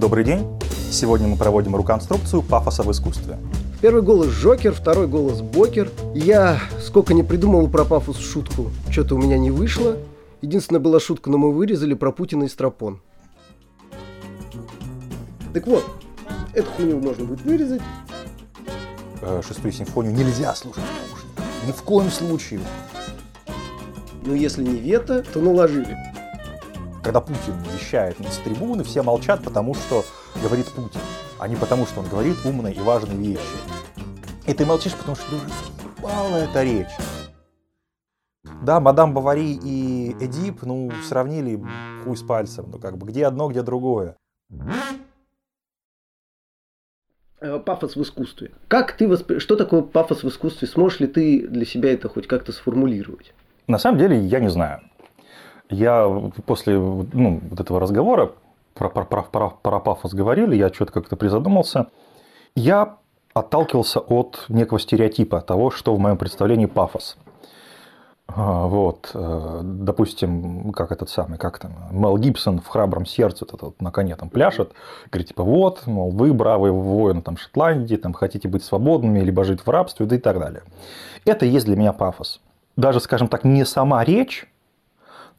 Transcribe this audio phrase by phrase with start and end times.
[0.00, 0.46] Добрый день.
[0.90, 3.36] Сегодня мы проводим руконструкцию пафоса в искусстве.
[3.82, 5.90] Первый голос Жокер, второй голос Бокер.
[6.14, 9.98] Я сколько не придумал про пафос шутку, что-то у меня не вышло.
[10.40, 13.02] Единственная была шутка, но мы вырезали про Путина и Стропон.
[15.52, 15.84] Так вот,
[16.54, 17.82] эту хуйню можно будет вырезать.
[19.20, 20.82] Э, Шестую симфонию нельзя слушать.
[21.66, 22.60] Ни в коем случае.
[24.24, 25.94] Ну, если не вето, то наложили.
[27.02, 30.04] Когда Путин вещает с трибуны, все молчат, потому что
[30.42, 31.00] говорит Путин,
[31.38, 33.40] а не потому, что он говорит умные и важные вещи.
[34.46, 36.90] И ты молчишь, потому что уже заебала эта речь.
[38.62, 41.62] Да, мадам Бавари и Эдип, ну, сравнили
[42.04, 42.66] хуй с пальцем.
[42.70, 44.16] Ну, как бы, где одно, где другое.
[47.40, 48.50] Э, Пафос в искусстве.
[48.68, 49.38] Как ты воспри...
[49.38, 50.68] Что такое пафос в искусстве?
[50.68, 53.32] Сможешь ли ты для себя это хоть как-то сформулировать?
[53.66, 54.82] На самом деле, я не знаю.
[55.70, 56.06] Я
[56.46, 58.32] после ну, вот этого разговора
[58.74, 61.86] про, про, про, про, про пафос говорили, я что-то как-то призадумался.
[62.54, 62.96] Я
[63.32, 67.16] отталкивался от некого стереотипа того, что в моем представлении пафос.
[68.26, 73.62] А, Вот, э, допустим, как этот самый, как там, Мел Гибсон в «Храбром сердце» вот
[73.62, 74.72] вот на коне там пляшет,
[75.10, 79.60] говорит, типа, вот, мол, вы бравые воины там Шотландии, там хотите быть свободными, либо жить
[79.64, 80.62] в рабстве, да и так далее.
[81.24, 82.40] Это есть для меня пафос.
[82.76, 84.46] Даже, скажем так, не сама речь,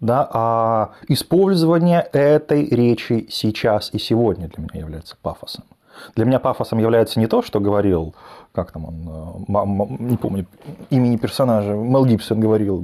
[0.02, 5.64] да, а использование этой речи сейчас и сегодня для меня является пафосом.
[6.16, 8.16] Для меня пафосом является не то, что говорил,
[8.52, 10.48] как там он, э, не помню
[10.90, 12.84] имени персонажа, Мел Гибсон говорил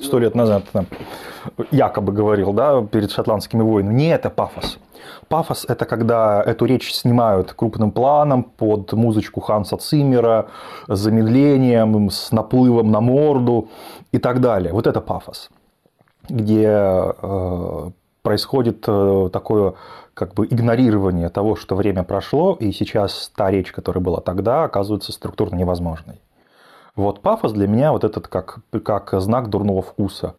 [0.00, 0.86] сто лет назад, там,
[1.72, 3.94] якобы говорил, да, перед шотландскими войнами.
[3.94, 4.78] Не это пафос.
[5.28, 10.46] Пафос– это когда эту речь снимают крупным планом под музычку Ханса Циммера,
[10.86, 13.68] с замедлением, с наплывом на морду
[14.12, 14.72] и так далее.
[14.72, 15.50] Вот это пафос
[16.28, 17.90] где э,
[18.22, 19.74] происходит э, такое
[20.14, 25.12] как бы игнорирование того, что время прошло, и сейчас та речь, которая была тогда, оказывается
[25.12, 26.20] структурно невозможной.
[26.94, 30.36] Вот пафос для меня вот этот как, как знак дурного вкуса,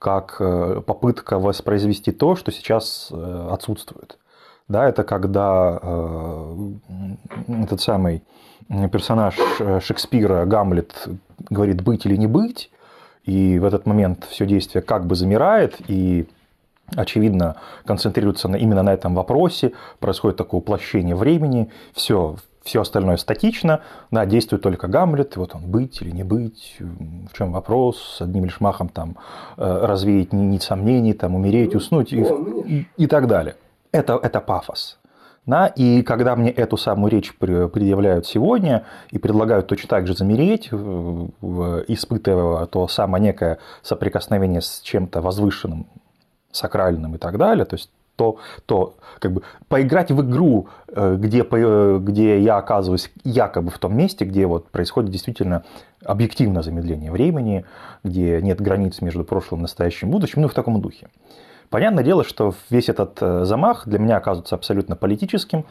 [0.00, 4.18] как э, попытка воспроизвести то, что сейчас э, отсутствует.
[4.66, 6.56] Да, это когда э,
[7.62, 8.24] этот самый
[8.92, 9.36] персонаж
[9.82, 11.08] Шекспира, Гамлет,
[11.50, 12.70] говорит быть или не быть,
[13.30, 16.26] и в этот момент все действие как бы замирает, и
[16.96, 23.82] очевидно концентрируется на, именно на этом вопросе, происходит такое уплощение времени, все, все остальное статично,
[24.10, 28.46] да, действует только Гамлет, вот он быть или не быть, в чем вопрос, с одним
[28.46, 29.16] лишь махом там
[29.56, 32.26] э, развеять нить сомнений, там умереть, уснуть и,
[32.66, 33.54] и, и так далее.
[33.92, 34.99] Это, это пафос.
[35.46, 40.68] Да, и когда мне эту самую речь предъявляют сегодня и предлагают точно так же замереть,
[40.68, 45.86] испытывая то самое некое соприкосновение с чем-то возвышенным,
[46.52, 48.36] сакральным и так далее, то есть то,
[48.66, 54.44] то как бы поиграть в игру, где, где я оказываюсь якобы в том месте, где
[54.46, 55.64] вот происходит действительно
[56.04, 57.64] объективное замедление времени,
[58.04, 61.08] где нет границ между прошлым, настоящим, будущим, ну в таком духе.
[61.70, 65.64] Понятное дело, что весь этот замах для меня оказывается абсолютно политическим,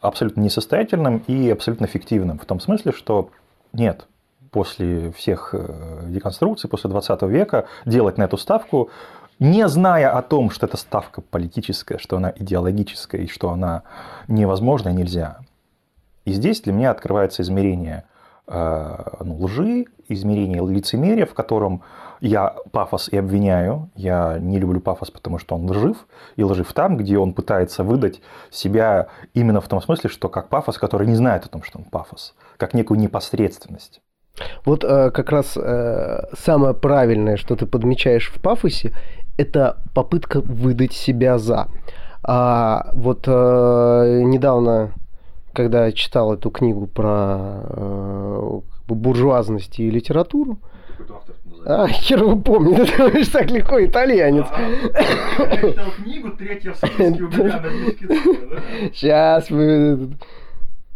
[0.00, 2.38] абсолютно несостоятельным и абсолютно фиктивным.
[2.38, 3.30] В том смысле, что
[3.72, 4.06] нет,
[4.52, 5.54] после всех
[6.04, 8.90] деконструкций, после 20 века делать на эту ставку,
[9.40, 13.82] не зная о том, что эта ставка политическая, что она идеологическая и что она
[14.28, 15.38] невозможна и нельзя.
[16.26, 18.04] И здесь для меня открывается измерение
[18.46, 21.82] ну, лжи, измерение лицемерия, в котором
[22.20, 23.90] я пафос и обвиняю.
[23.94, 26.06] Я не люблю пафос, потому что он лжив.
[26.36, 28.20] И лжив там, где он пытается выдать
[28.50, 31.84] себя именно в том смысле, что как пафос, который не знает о том, что он
[31.84, 32.34] пафос.
[32.56, 34.02] Как некую непосредственность.
[34.64, 38.94] Вот э, как раз э, самое правильное, что ты подмечаешь в пафосе,
[39.36, 41.68] это попытка выдать себя за.
[42.22, 44.92] А вот э, недавно,
[45.52, 50.58] когда я читал эту книгу про э, буржуазность и литературу,
[51.66, 52.92] а, хер его помнит,
[53.32, 54.46] так легко, итальянец.
[55.38, 57.62] Я читал книгу «Третья в списке» у меня?
[58.92, 60.16] Сейчас мы...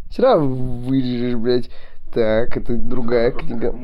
[0.09, 1.71] Вчера вырежешь, блядь.
[2.13, 3.75] Так, это другая книга.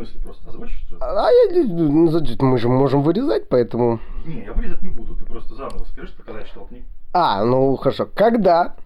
[0.47, 0.87] Озвучишь?
[1.01, 2.09] А я, ну,
[2.41, 3.99] мы же можем вырезать, поэтому...
[4.25, 6.85] Не, я вырезать не буду, ты просто заново скажи, что когда я читал книгу.
[7.13, 8.09] А, ну хорошо.
[8.15, 8.77] Когда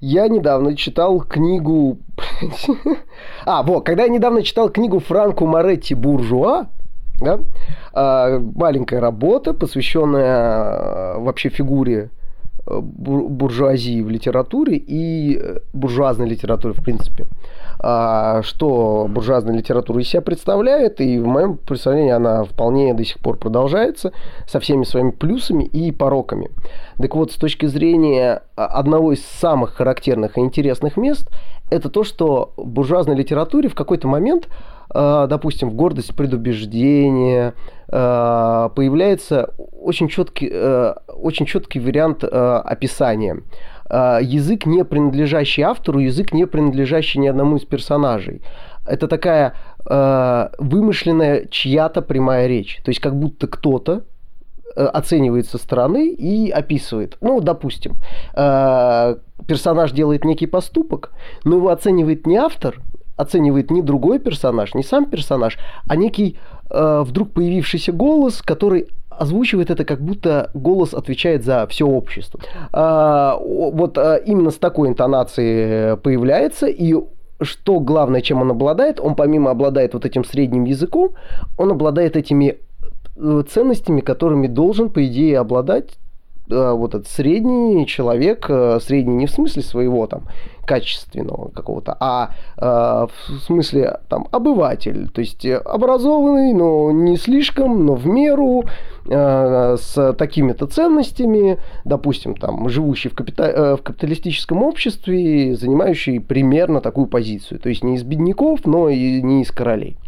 [0.00, 1.98] я недавно читал книгу...
[3.44, 6.68] а, вот, когда я недавно читал книгу Франко Моретти «Буржуа»,
[7.20, 7.40] да?
[7.92, 12.10] А, маленькая работа, посвященная вообще фигуре
[12.66, 15.38] буржуазии в литературе и
[15.74, 17.26] буржуазной литературе в принципе.
[17.78, 23.18] А, что буржуазная литература из себя представляет, и в моем представлении она вполне до сих
[23.18, 24.12] пор продолжается
[24.46, 26.50] со всеми своими плюсами и пороками.
[26.96, 31.28] Так вот, с точки зрения одного из самых характерных и интересных мест,
[31.70, 37.54] это то, что в буржуазной литературе в какой-то момент, а, допустим, в гордость предубеждения,
[37.88, 40.52] а, появляется очень четкий,
[41.08, 43.42] очень четкий вариант описания.
[43.86, 48.42] А, язык, не принадлежащий автору, язык, не принадлежащий ни одному из персонажей.
[48.86, 49.54] Это такая
[49.86, 52.80] вымышленная чья-то прямая речь.
[52.84, 54.04] То есть как будто кто-то
[54.74, 57.18] э, оценивает со стороны и описывает.
[57.20, 57.96] Ну, допустим,
[58.34, 61.12] персонаж делает некий поступок,
[61.44, 62.80] но его оценивает не автор,
[63.16, 65.58] оценивает не другой персонаж, не сам персонаж,
[65.88, 66.36] а некий
[66.70, 72.40] э, вдруг появившийся голос, который озвучивает это, как будто голос отвечает за все общество.
[72.72, 76.94] А, вот а, именно с такой интонацией появляется, и
[77.40, 81.10] что главное, чем он обладает, он помимо обладает вот этим средним языком,
[81.56, 82.58] он обладает этими
[83.16, 85.96] э, ценностями, которыми должен, по идее, обладать
[86.50, 90.24] Э, вот этот средний человек, э, средний не в смысле своего там
[90.64, 97.94] качественного какого-то, а э, в смысле там обыватель, то есть образованный, но не слишком, но
[97.94, 98.64] в меру,
[99.06, 103.76] с такими-то ценностями, допустим, там живущий в, капита...
[103.76, 109.42] в капиталистическом обществе, занимающий примерно такую позицию, то есть не из бедняков, но и не
[109.42, 109.98] из королей.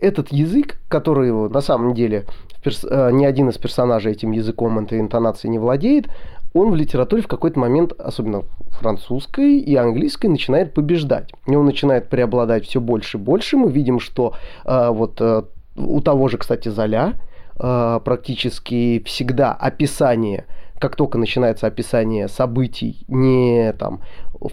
[0.00, 2.24] Этот язык, который на самом деле
[2.62, 2.84] перс...
[2.84, 6.08] Э, ни один из персонажей этим языком, этой интонацией не владеет,
[6.54, 11.32] он в литературе в какой-то момент, особенно французской и английской, начинает побеждать.
[11.46, 13.56] И он начинает преобладать все больше и больше.
[13.56, 14.34] Мы видим, что
[14.64, 15.42] э, вот э,
[15.76, 17.14] у того же, кстати, Золя
[17.58, 20.46] э, практически всегда описание,
[20.78, 24.00] как только начинается описание событий, не там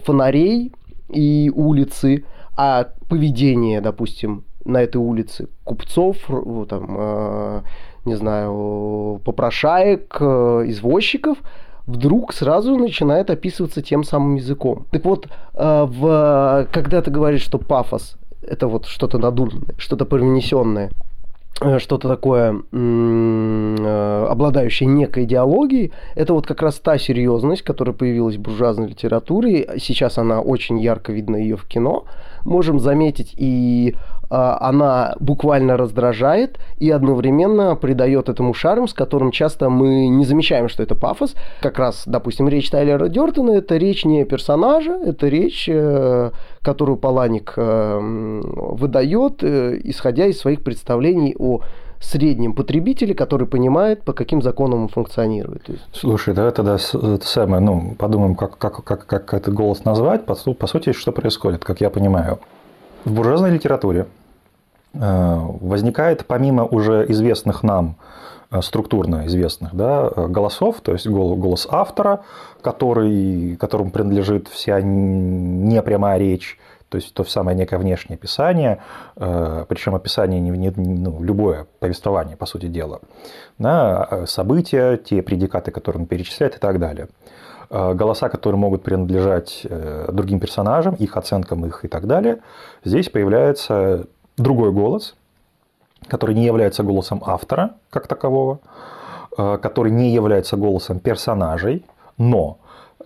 [0.04, 0.72] фонарей
[1.08, 2.24] и улицы,
[2.56, 6.16] а поведение, допустим, на этой улице купцов,
[6.68, 7.62] там, э,
[8.04, 11.38] не знаю, попрошаек, э, извозчиков,
[11.86, 14.86] вдруг сразу начинает описываться тем самым языком.
[14.90, 20.90] Так вот, э, в, когда ты говоришь, что пафос это вот что-то надуманное, что-то привнесенное,
[21.60, 22.62] э, что-то такое,
[24.30, 29.68] обладающее некой идеологией, это вот как раз та серьезность, которая появилась в буржуазной литературе.
[29.78, 32.04] Сейчас она очень ярко видна ее в кино.
[32.44, 33.94] Можем заметить и
[34.30, 40.68] а, она буквально раздражает и одновременно придает этому шарм, с которым часто мы не замечаем,
[40.68, 41.34] что это пафос.
[41.60, 46.30] Как раз, допустим, речь Тайлера Дёртона– это речь не персонажа, это речь, э,
[46.62, 51.62] которую Паланик э, выдает, э, исходя из своих представлений о
[52.04, 55.68] среднем потребителе, который понимает, по каким законам он функционирует.
[55.92, 60.24] Слушай, давай тогда это самое, ну, подумаем, как, как, как, как этот голос назвать.
[60.24, 62.38] По, по сути, что происходит, как я понимаю.
[63.04, 64.06] В буржуазной литературе
[64.92, 67.94] Э, возникает помимо уже известных нам
[68.50, 72.22] э, структурно известных да, голосов, то есть голос автора,
[72.60, 76.58] который, которому принадлежит вся непрямая речь,
[76.90, 78.82] то есть то самое некое внешнее описание,
[79.16, 83.00] э, причем описание не, не ну, любое повествование, по сути дела,
[83.58, 87.08] да, события, те предикаты, которые он перечисляет и так далее.
[87.70, 89.64] Голоса, которые могут принадлежать
[90.08, 92.40] другим персонажам, их оценкам их и так далее,
[92.82, 94.06] здесь появляется
[94.36, 95.14] другой голос,
[96.08, 98.60] который не является голосом автора как такового,
[99.36, 101.84] э, который не является голосом персонажей,
[102.18, 102.58] но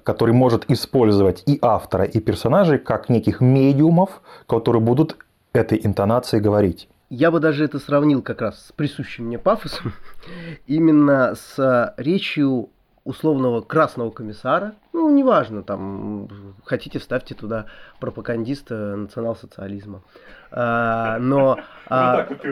[0.03, 5.17] который может использовать и автора, и персонажей как неких медиумов, которые будут
[5.53, 6.89] этой интонацией говорить.
[7.11, 9.93] Я бы даже это сравнил как раз с присущим мне пафосом,
[10.67, 12.71] именно с речью
[13.05, 16.29] условного красного комиссара, ну, неважно, там,
[16.65, 17.67] хотите, вставьте туда
[18.01, 20.03] пропагандиста национал-социализма.
[20.51, 21.59] А, но...
[21.89, 22.27] А,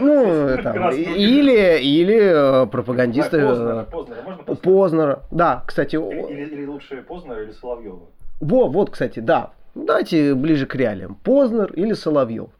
[0.00, 3.44] ну, там, или, или э, пропагандисты...
[3.44, 5.96] Познера, Познера, Познера, да, кстати...
[5.96, 8.02] Или, или лучше Познера или Соловьева.
[8.40, 9.50] Во, вот, кстати, да.
[9.74, 11.16] Давайте ближе к реалиям.
[11.16, 12.50] Познер или Соловьев.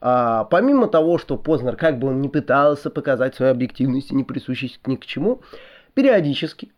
[0.00, 4.24] А, помимо того, что Познер, как бы он ни пытался показать свою объективность и не
[4.24, 5.42] присущесть ни к чему,
[5.94, 6.72] периодически,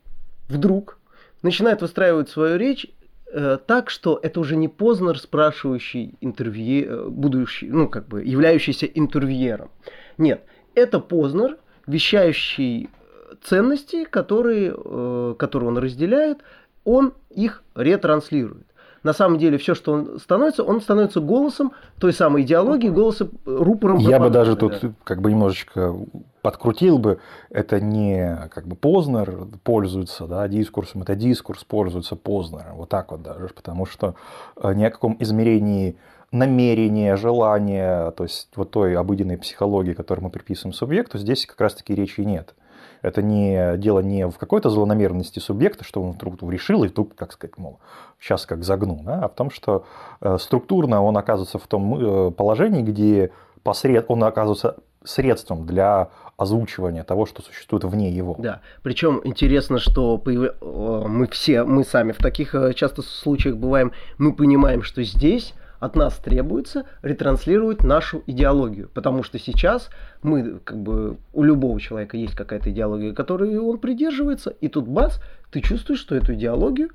[0.48, 0.98] вдруг,
[1.42, 2.86] начинает выстраивать свою речь
[3.32, 8.86] э, так, что это уже не Познер, спрашивающий интервью, э, будущий, ну, как бы, являющийся
[8.86, 9.70] интервьюером.
[10.18, 16.38] Нет, это Познер, вещающий э, ценности, которые, э, которые он разделяет,
[16.84, 18.66] он их ретранслирует.
[19.02, 23.98] На самом деле все, что он становится, он становится голосом той самой идеологии, голосом, рупором.
[23.98, 24.92] Я бы даже тут да.
[25.04, 25.94] как бы немножечко
[26.42, 27.18] подкрутил бы,
[27.50, 33.22] это не как бы Познер пользуется да, дискурсом, это дискурс пользуется Познером, вот так вот
[33.22, 34.14] даже, потому что
[34.56, 35.96] э, ни о каком измерении
[36.32, 41.94] намерения, желания, то есть вот той обыденной психологии, которую мы приписываем субъекту, здесь как раз-таки
[41.94, 42.54] речи нет.
[43.02, 47.32] Это не дело не в какой-то злонамеренности субъекта, что он вдруг решил и тут, как
[47.32, 47.80] сказать, мол,
[48.20, 49.84] сейчас как загну, да, а в том, что
[50.20, 54.06] э, структурно он оказывается в том э, положении, где посред...
[54.08, 58.36] он оказывается средством для озвучивания того, что существует вне его.
[58.38, 60.54] Да, причем интересно, что появ...
[60.60, 65.96] мы все, мы сами в таких э, часто случаях бываем, мы понимаем, что здесь от
[65.96, 68.88] нас требуется ретранслировать нашу идеологию.
[68.94, 69.90] Потому что сейчас
[70.22, 75.16] мы, как бы, у любого человека есть какая-то идеология, которой он придерживается, и тут бац,
[75.50, 76.90] ты чувствуешь, что эту идеологию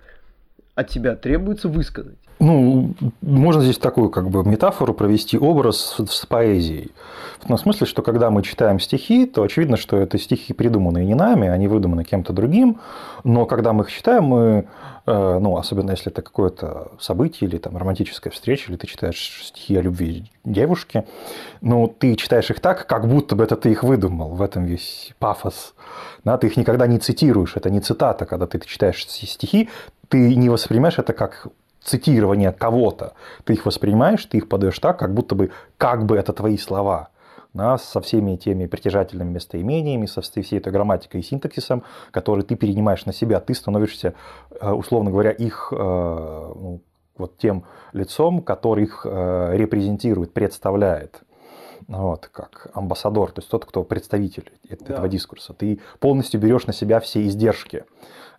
[0.77, 2.19] от тебя требуется высказать.
[2.39, 6.91] Ну, можно здесь такую как бы метафору провести образ с, поэзией.
[7.39, 11.15] В том смысле, что когда мы читаем стихи, то очевидно, что это стихи придуманные не
[11.15, 12.79] нами, они выдуманы кем-то другим,
[13.24, 14.67] но когда мы их читаем, мы,
[15.07, 19.75] э, ну, особенно если это какое-то событие или там романтическая встреча, или ты читаешь стихи
[19.75, 21.05] о любви девушки,
[21.62, 25.13] ну, ты читаешь их так, как будто бы это ты их выдумал, в этом весь
[25.17, 25.74] пафос.
[26.24, 29.69] Да, ты их никогда не цитируешь, это не цитата, когда ты читаешь стихи,
[30.10, 31.48] ты не воспринимаешь это как
[31.82, 33.14] цитирование кого-то.
[33.46, 37.10] Ты их воспринимаешь, ты их подаешь так, как будто бы, как бы это твои слова.
[37.54, 43.06] Да, со всеми теми притяжательными местоимениями, со всей этой грамматикой и синтаксисом, которые ты перенимаешь
[43.06, 44.14] на себя, ты становишься,
[44.62, 46.82] э, условно говоря, их э, ну,
[47.18, 51.22] вот тем лицом, который их э, репрезентирует, представляет.
[51.88, 55.08] Вот, как амбассадор, то есть тот, кто представитель этого да.
[55.08, 55.53] дискурса.
[55.53, 57.86] Ты полностью берешь на себя все издержки.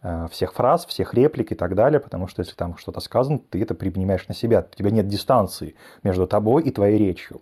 [0.03, 3.61] Э, всех фраз, всех реплик и так далее, потому что если там что-то сказано, ты
[3.63, 4.67] это принимаешь на себя.
[4.71, 7.41] У тебя нет дистанции между тобой и твоей речью.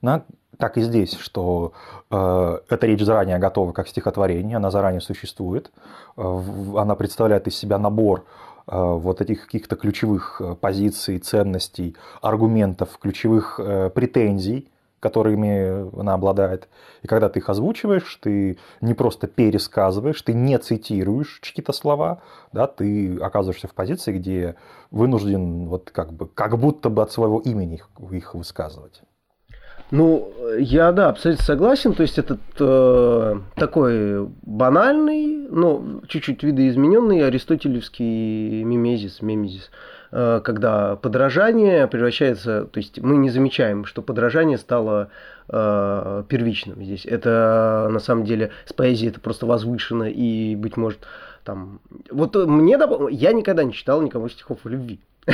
[0.00, 0.22] Но
[0.58, 1.72] так и здесь, что
[2.10, 5.70] э, эта речь заранее готова как стихотворение, она заранее существует,
[6.16, 6.42] э,
[6.76, 8.24] она представляет из себя набор
[8.66, 14.70] э, вот этих каких-то ключевых э, позиций, ценностей, аргументов, ключевых э, претензий,
[15.02, 16.68] которыми она обладает.
[17.02, 22.68] И когда ты их озвучиваешь, ты не просто пересказываешь, ты не цитируешь чьи-то слова, да,
[22.68, 24.54] ты оказываешься в позиции, где
[24.92, 29.02] вынужден вот как бы, как будто бы от своего имени их, их высказывать.
[29.92, 31.92] Ну, я, да, абсолютно согласен.
[31.92, 39.70] То есть, этот э, такой банальный, но чуть-чуть видоизмененный аристотелевский мимезис, мемезис.
[40.10, 45.10] Э, когда подражание превращается, то есть мы не замечаем, что подражание стало
[45.50, 47.04] э, первичным здесь.
[47.04, 51.00] Это на самом деле с поэзией это просто возвышено и, быть может,
[51.44, 51.80] там...
[52.10, 52.78] Вот мне,
[53.10, 55.00] я никогда не читал никому стихов о любви.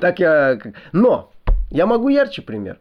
[0.00, 0.60] Так я...
[0.92, 1.32] Но
[1.72, 2.78] я могу ярче пример.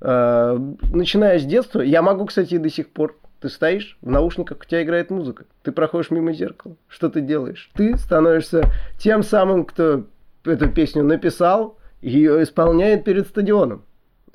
[0.00, 0.58] Э,
[0.92, 4.82] начиная с детства, я могу, кстати, до сих пор ты стоишь, в наушниках у тебя
[4.82, 5.44] играет музыка.
[5.62, 6.76] Ты проходишь мимо зеркала.
[6.88, 7.70] Что ты делаешь?
[7.74, 10.06] Ты становишься тем самым, кто
[10.44, 13.84] эту песню написал, ее исполняет перед стадионом.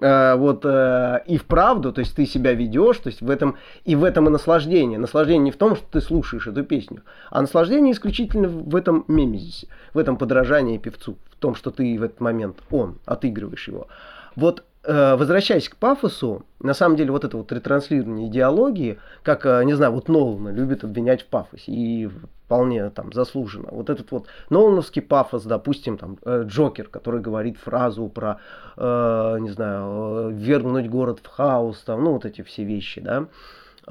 [0.01, 3.95] А, вот э, и вправду, то есть ты себя ведешь, то есть в этом и
[3.95, 4.97] в этом и наслаждение.
[4.97, 9.67] Наслаждение не в том, что ты слушаешь эту песню, а наслаждение исключительно в этом мемезисе,
[9.93, 13.87] в этом подражании певцу, в том, что ты в этот момент он отыгрываешь его.
[14.35, 19.73] Вот возвращаясь к пафосу, на самом деле вот это вот ретранслирование идеологии, как, э, не
[19.73, 22.07] знаю, вот Нолана любит обвинять в пафосе, и
[22.45, 23.69] вполне там заслуженно.
[23.71, 28.39] Вот этот вот Нолановский пафос, допустим, там э, Джокер, который говорит фразу про,
[28.77, 33.27] э, не знаю, вернуть город в хаос, там, ну вот эти все вещи, да,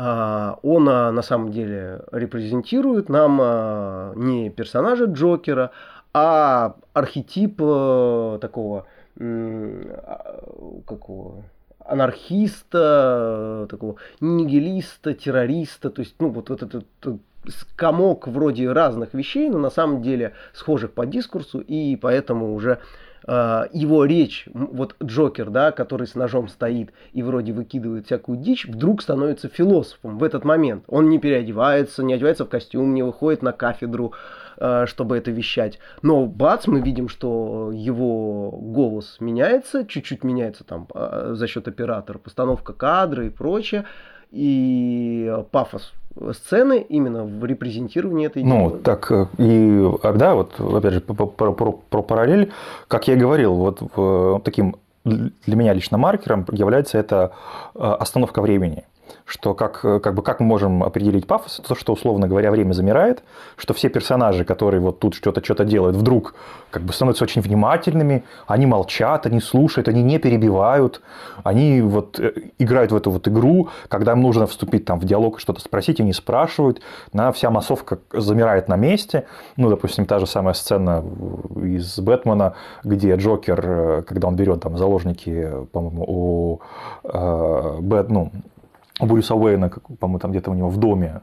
[0.01, 5.73] а, он на самом деле репрезентирует нам не персонажа Джокера,
[6.15, 8.87] а архетип такого
[10.87, 11.45] какого?
[11.85, 16.87] Анархиста, такого нигилиста, террориста, то есть, ну, вот, вот этот
[17.77, 22.81] комок вроде разных вещей, но на самом деле схожих по дискурсу, и поэтому уже
[23.27, 28.67] э, его речь, вот Джокер, да, который с ножом стоит и вроде выкидывает всякую дичь,
[28.67, 30.85] вдруг становится философом в этот момент.
[30.89, 34.48] Он не переодевается, не одевается в костюм, не выходит на кафедру, Э,
[34.87, 35.79] чтобы это вещать.
[36.03, 42.19] Но бац, мы видим, что его голос меняется, чуть-чуть меняется там э, за счет оператора,
[42.19, 43.85] постановка кадра и прочее.
[44.31, 45.93] И пафос
[46.33, 48.79] сцены именно в репрезентировании этой Ну, идеи.
[48.83, 52.53] так э, и да, вот опять же про, про, про, про параллель,
[52.89, 57.33] как я и говорил, вот таким для меня лично маркером является это
[57.75, 58.85] остановка времени.
[59.25, 63.23] Что как, как, бы, как мы можем определить пафос, то, что, условно говоря, время замирает,
[63.57, 66.35] что все персонажи, которые вот тут что-то что делают, вдруг
[66.71, 71.01] как бы становятся очень внимательными, они молчат, они слушают, они не перебивают,
[71.43, 75.39] они вот э, играют в эту вот игру, когда им нужно вступить там в диалог
[75.39, 76.81] и что-то спросить, они спрашивают,
[77.13, 81.05] на вся массовка замирает на месте, ну, допустим, та же самая сцена
[81.57, 86.61] из Бэтмена, где Джокер, э, когда он берет там заложники, по-моему, у
[87.05, 88.33] э, Бэт, ну,
[89.01, 91.23] у Брюса Уэйна, по-моему, там где-то у него в доме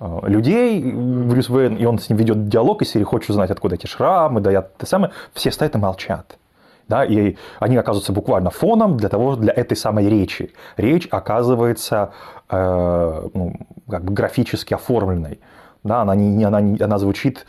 [0.00, 3.74] э, людей, Брюс Уэйн, и он с ним ведет диалог, и серии хочет узнать, откуда
[3.74, 6.38] эти шрамы, да, я, ты самое, все стоят и молчат.
[6.88, 10.52] Да, и они оказываются буквально фоном для того, для этой самой речи.
[10.76, 12.12] Речь оказывается
[12.50, 13.54] э, ну,
[13.88, 15.38] как бы графически оформленной.
[15.84, 17.46] Да, она, не, она, она звучит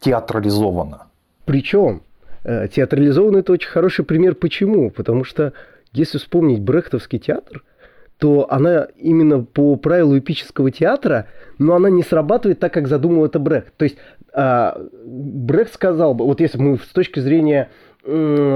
[0.00, 1.06] театрализованно.
[1.46, 2.02] Причем
[2.44, 4.34] э, театрализованно это очень хороший пример.
[4.34, 4.90] Почему?
[4.90, 5.54] Потому что
[5.92, 7.64] если вспомнить брехтовский театр–
[8.18, 11.26] то она именно по правилу эпического театра,
[11.58, 13.74] но она не срабатывает так, как задумал это Брехт.
[13.76, 13.96] То есть
[14.32, 17.68] а, Брехт сказал бы, вот если мы с точки зрения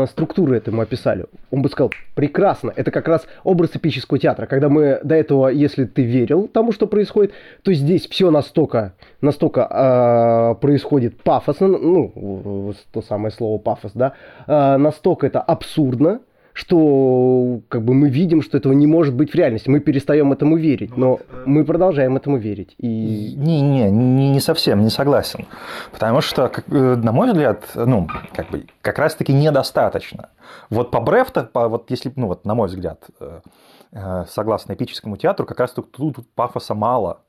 [0.07, 5.01] структуры этому описали, он бы сказал, прекрасно, это как раз образ эпического театра, когда мы
[5.03, 11.21] до этого, если ты верил тому, что происходит, то здесь все настолько, настолько э, происходит
[11.23, 14.13] пафосно, ну, то самое слово пафос, да,
[14.47, 16.21] э, настолько это абсурдно,
[16.61, 19.71] что как бы мы видим, что этого не может быть в реальности.
[19.71, 22.75] Мы перестаем этому верить, но мы продолжаем этому верить.
[22.77, 23.35] И...
[23.35, 25.47] Не, не, не, не совсем, не согласен.
[25.91, 30.29] Потому что, э, на мой взгляд, ну, как бы, как раз-таки недостаточно.
[30.69, 33.41] Вот по Брефта, по, вот если, ну, вот, на мой взгляд, э,
[33.93, 37.21] э, согласно эпическому театру, как раз тут, тут пафоса мало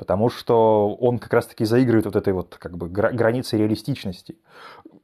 [0.00, 4.38] потому что он как раз-таки заигрывает вот этой вот как бы границей реалистичности.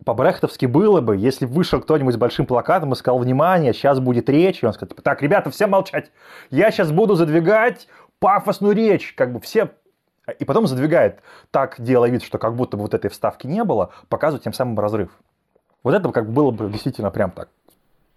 [0.04, 4.62] По-брехтовски было бы, если вышел кто-нибудь с большим плакатом и сказал, внимание, сейчас будет речь,
[4.62, 6.12] и он сказал, так, ребята, все молчать,
[6.50, 7.88] я сейчас буду задвигать
[8.18, 9.70] пафосную речь, как бы все
[10.38, 13.90] и потом задвигает так, делая вид, что как будто бы вот этой вставки не было,
[14.08, 15.10] показывает тем самым разрыв.
[15.82, 17.48] Вот это как было бы действительно прям так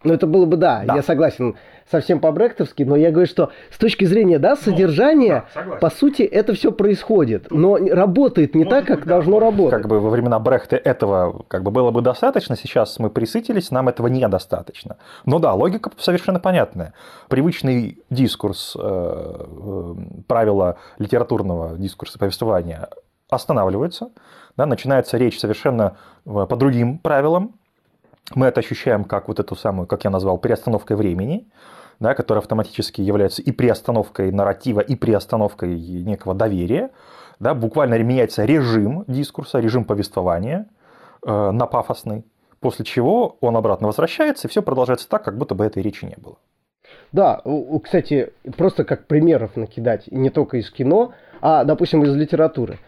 [0.03, 0.95] ну, это было бы, да, да.
[0.95, 1.57] я согласен
[1.91, 5.89] совсем по-брехтовски, но я говорю, что с точки зрения, да, ну, содержания, ну, да, по
[5.89, 9.45] сути, это все происходит, но работает не Может так, как быть, должно да.
[9.47, 9.81] работать.
[9.81, 13.89] Как бы во времена Брехта этого как бы было бы достаточно, сейчас мы присытились, нам
[13.89, 14.97] этого недостаточно.
[15.25, 16.93] Но да, логика совершенно понятная.
[17.27, 19.95] Привычный дискурс, э, э,
[20.27, 22.87] правила литературного дискурса повествования
[23.29, 24.11] останавливаются,
[24.55, 27.58] да, начинается речь совершенно э, по другим правилам,
[28.35, 31.47] мы это ощущаем как вот эту самую, как я назвал, переостановкой времени,
[31.99, 36.91] да, которая автоматически является и приостановкой нарратива, и приостановкой некого доверия.
[37.39, 40.67] Да, буквально меняется режим дискурса, режим повествования
[41.25, 42.25] э, на пафосный,
[42.59, 46.15] после чего он обратно возвращается, и все продолжается так, как будто бы этой речи не
[46.17, 46.35] было.
[47.11, 47.41] Да,
[47.83, 52.79] кстати, просто как примеров накидать, не только из кино, а, допустим, из литературы.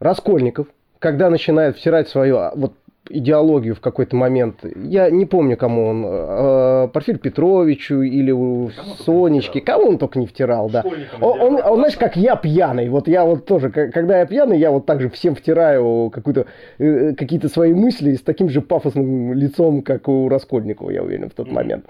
[0.00, 0.68] Раскольников,
[0.98, 2.74] когда начинает втирать свое а, вот
[3.08, 4.56] идеологию в какой-то момент.
[4.76, 6.04] Я не помню, кому он.
[6.06, 9.60] Э, Порфирь Петровичу или у кому Сонечки.
[9.60, 10.84] Кому он только не втирал, да.
[11.20, 12.88] Он, он, он, знаешь, как я пьяный.
[12.88, 16.46] Вот я вот тоже, когда я пьяный, я вот так же всем втираю какую-то,
[16.78, 21.34] э, какие-то свои мысли с таким же пафосным лицом, как у Раскольникова, я уверен, в
[21.34, 21.86] тот момент.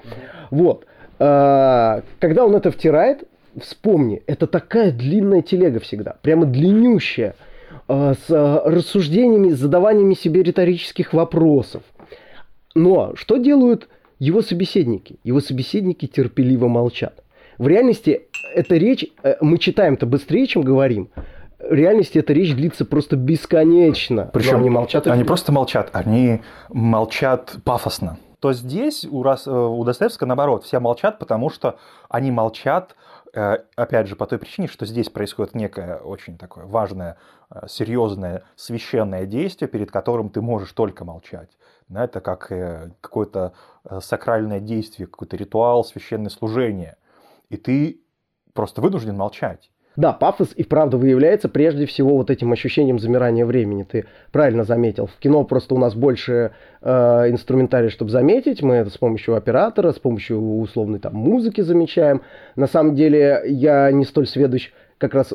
[0.51, 0.87] Вот.
[1.19, 3.25] Э, когда он это втирает,
[3.61, 6.17] вспомни, это такая длинная телега всегда.
[6.23, 7.35] Прямо длиннющая.
[7.89, 11.83] Э, с э, рассуждениями, с задаваниями себе риторических вопросов.
[12.75, 15.19] Но что делают его собеседники?
[15.25, 17.25] Его собеседники терпеливо молчат.
[17.57, 21.09] В реальности эта речь, э, мы читаем-то быстрее, чем говорим.
[21.59, 24.31] В реальности эта речь длится просто бесконечно.
[24.35, 25.07] Причем они молчат.
[25.07, 28.19] Они просто молчат, они молчат пафосно.
[28.41, 34.07] То здесь у, Рас, у Достоевского наоборот, все молчат, потому что они молчат Э, опять
[34.07, 37.17] же, по той причине, что здесь происходит некое очень такое важное,
[37.51, 41.51] э, серьезное, священное действие, перед которым ты можешь только молчать.
[41.93, 43.55] Это как э, какое-то
[44.01, 46.97] сакральное действие, какой-то ритуал, священное служение.
[47.49, 48.03] И ты
[48.53, 49.71] просто вынужден молчать.
[49.99, 53.83] Да, пафос и вправду выявляется прежде всего вот этим ощущением замирания времени.
[53.83, 55.09] Ты правильно заметил.
[55.09, 56.91] В кино просто у нас больше э,
[57.31, 58.63] инструментарий, чтобы заметить.
[58.63, 62.23] Мы это с помощью оператора, с помощью условной там музыки замечаем.
[62.55, 65.35] На самом деле я не столь сведущ как раз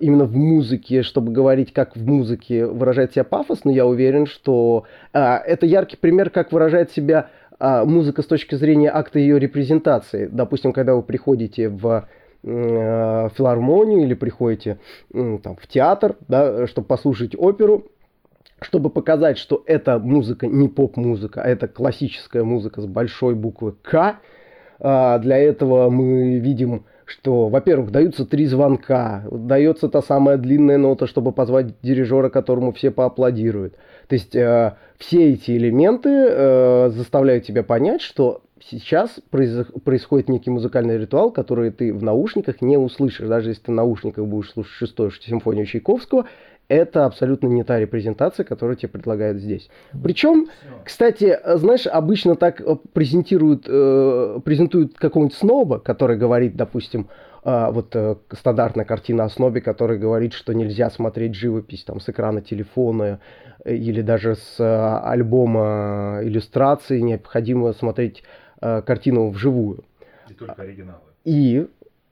[0.00, 4.86] именно в музыке, чтобы говорить, как в музыке выражает себя пафос, но я уверен, что
[5.12, 7.28] э, это яркий пример, как выражает себя
[7.60, 10.28] э, музыка с точки зрения акта ее репрезентации.
[10.32, 12.08] Допустим, когда вы приходите в
[12.46, 14.78] Э, филармонию или приходите
[15.10, 17.86] там, в театр, да, чтобы послушать оперу,
[18.60, 24.16] чтобы показать, что эта музыка не поп-музыка, а это классическая музыка с большой буквы К.
[24.78, 31.06] А для этого мы видим что, во-первых, даются три звонка, дается та самая длинная нота,
[31.06, 33.74] чтобы позвать дирижера, которому все поаплодируют.
[34.08, 39.66] То есть э, все эти элементы э, заставляют тебя понять, что сейчас произ...
[39.84, 43.28] происходит некий музыкальный ритуал, который ты в наушниках не услышишь.
[43.28, 46.26] Даже если ты в наушниках будешь слушать шестую симфонию Чайковского,
[46.68, 49.68] это абсолютно не та репрезентация, которую тебе предлагают здесь.
[50.02, 50.48] Причем,
[50.84, 57.08] кстати, знаешь, обычно так э, презентируют, э, презентуют какого-нибудь сноба, который говорит, допустим,
[57.44, 62.08] э, вот э, стандартная картина о снобе, который говорит, что нельзя смотреть живопись там с
[62.08, 63.20] экрана телефона
[63.62, 68.22] э, или даже с э, альбома иллюстрации, необходимо смотреть
[68.64, 69.84] э, картину вживую.
[70.28, 71.00] И только оригиналы.
[71.24, 71.66] И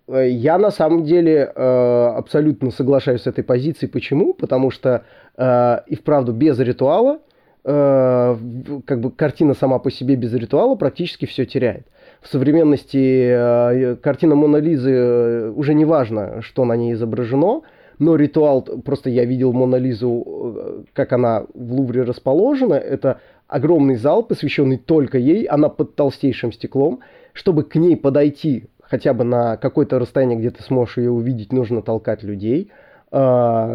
[0.08, 3.90] Э, я на самом деле э, абсолютно соглашаюсь с этой позицией.
[3.90, 4.34] Почему?
[4.34, 5.04] Потому что
[5.36, 7.18] э, и вправду без ритуала,
[7.64, 11.86] как бы картина сама по себе без ритуала практически все теряет.
[12.20, 17.62] В современности картина Мона Лизы уже не важно, что на ней изображено,
[18.02, 24.24] но ритуал, просто я видел Мона Лизу, как она в Лувре расположена, это огромный зал,
[24.24, 27.00] посвященный только ей, она под толстейшим стеклом,
[27.32, 31.80] чтобы к ней подойти хотя бы на какое-то расстояние, где ты сможешь ее увидеть, нужно
[31.80, 32.72] толкать людей.
[33.12, 33.74] А,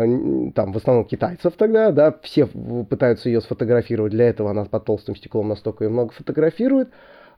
[0.53, 5.15] там в основном китайцев тогда, да, все пытаются ее сфотографировать, для этого она под толстым
[5.15, 6.89] стеклом настолько ее много фотографирует.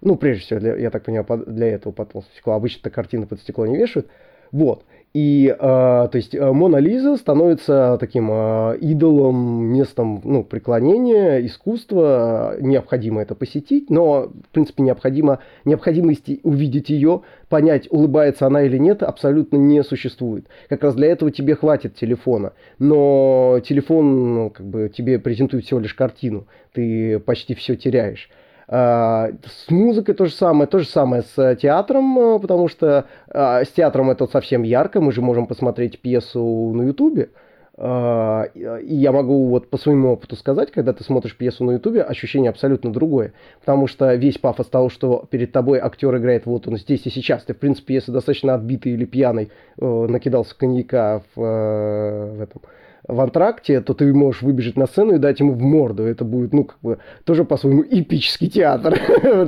[0.02, 2.56] Ну, прежде всего, для, я так понимаю, для этого под толстым стеклом.
[2.56, 4.08] Обычно-то картины под стекло не вешают.
[4.52, 4.84] Вот.
[5.13, 12.56] И, э, то есть, э, Мона Лиза становится таким э, идолом, местом ну, преклонения, искусства.
[12.62, 19.02] Необходимо это посетить, но, в принципе, необходимо, необходимости увидеть ее, понять, улыбается она или нет,
[19.02, 20.45] абсолютно не существует.
[20.69, 22.54] Как раз для этого тебе хватит телефона.
[22.78, 26.45] Но телефон ну, как бы, тебе презентует всего лишь картину.
[26.74, 28.30] Ты почти все теряешь.
[28.71, 33.63] А, с музыкой то же самое, то же самое с театром, э, потому что а,
[33.63, 37.29] с театром это совсем ярко, мы же можем посмотреть пьесу на ютубе,
[37.77, 42.03] а, и я могу вот по своему опыту сказать, когда ты смотришь пьесу на ютубе,
[42.03, 43.34] ощущение абсолютно другое.
[43.62, 47.45] Потому что весь пафос того, что перед тобой актер играет вот он здесь и сейчас.
[47.45, 52.62] Ты, в принципе, если достаточно отбитый или пьяный, э, накидался коньяка в, э, в этом
[53.07, 56.03] в антракте, то ты можешь выбежать на сцену и дать ему в морду.
[56.03, 58.99] Это будет, ну, как бы, тоже по-своему эпический театр.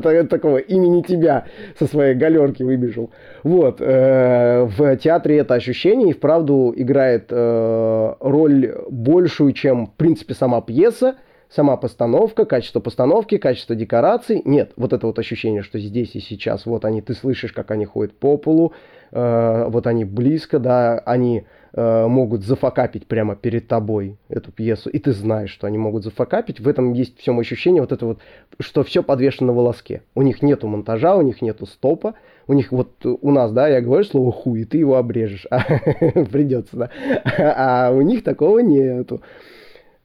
[0.30, 1.46] Такого имени тебя
[1.78, 3.12] со своей галерки выбежал.
[3.44, 3.82] Вот.
[3.82, 10.62] Э, в театре это ощущение и вправду играет э, роль большую, чем, в принципе, сама
[10.62, 11.16] пьеса,
[11.50, 14.42] сама постановка, качество постановки, качество декораций.
[14.46, 17.86] Нет, вот это вот ощущение, что здесь и сейчас, вот они, ты слышишь, как они
[17.86, 18.74] ходят по полу,
[19.12, 25.00] э, вот они близко, да, они Э, могут зафакапить прямо перед тобой эту пьесу, и
[25.00, 26.60] ты знаешь, что они могут зафакапить.
[26.60, 28.20] В этом есть всем ощущение вот это вот,
[28.60, 30.02] что все подвешено на волоске.
[30.14, 32.16] У них нету монтажа, у них нету стопа,
[32.48, 35.48] у них вот у нас, да, я говорю слово хуй, и ты его обрежешь,
[36.30, 36.90] придется, да,
[37.38, 39.22] а у них такого нету.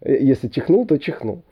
[0.05, 1.43] Если чихнул, то чихнул.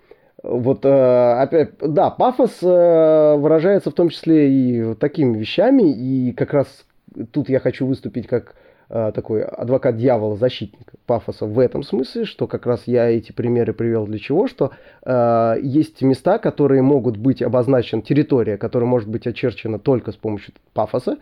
[0.44, 6.52] Вот э, опять, да, пафос э, выражается в том числе и такими вещами, и как
[6.52, 6.86] раз
[7.32, 12.46] тут я хочу выступить как Э, такой адвокат дьявола, защитник пафоса в этом смысле, что
[12.46, 14.72] как раз я эти примеры привел для чего, что
[15.04, 20.54] э, есть места, которые могут быть обозначены, территория, которая может быть очерчена только с помощью
[20.72, 21.18] пафоса,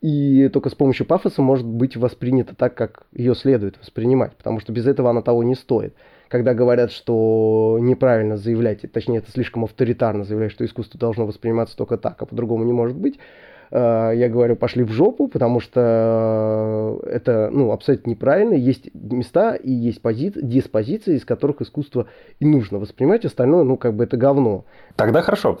[0.00, 4.72] и только с помощью пафоса может быть воспринята так, как ее следует воспринимать, потому что
[4.72, 5.94] без этого она того не стоит.
[6.28, 11.96] Когда говорят, что неправильно заявлять, точнее, это слишком авторитарно заявлять, что искусство должно восприниматься только
[11.96, 17.08] так, а по-другому не может быть, Э, я говорю, пошли в жопу, потому что э,
[17.10, 18.54] это ну, абсолютно неправильно.
[18.54, 20.32] Есть места и есть пози...
[20.34, 22.06] диспозиции, из которых искусство
[22.38, 24.64] и нужно воспринимать, остальное, ну, как бы это говно.
[24.94, 25.58] Тогда хорошо.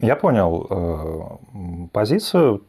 [0.00, 2.62] Я понял э, позицию,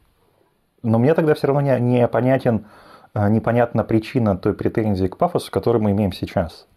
[0.84, 2.65] но мне тогда все равно не, не понятен,
[3.13, 6.67] э, непонятна причина той претензии к пафосу, которую мы имеем сейчас.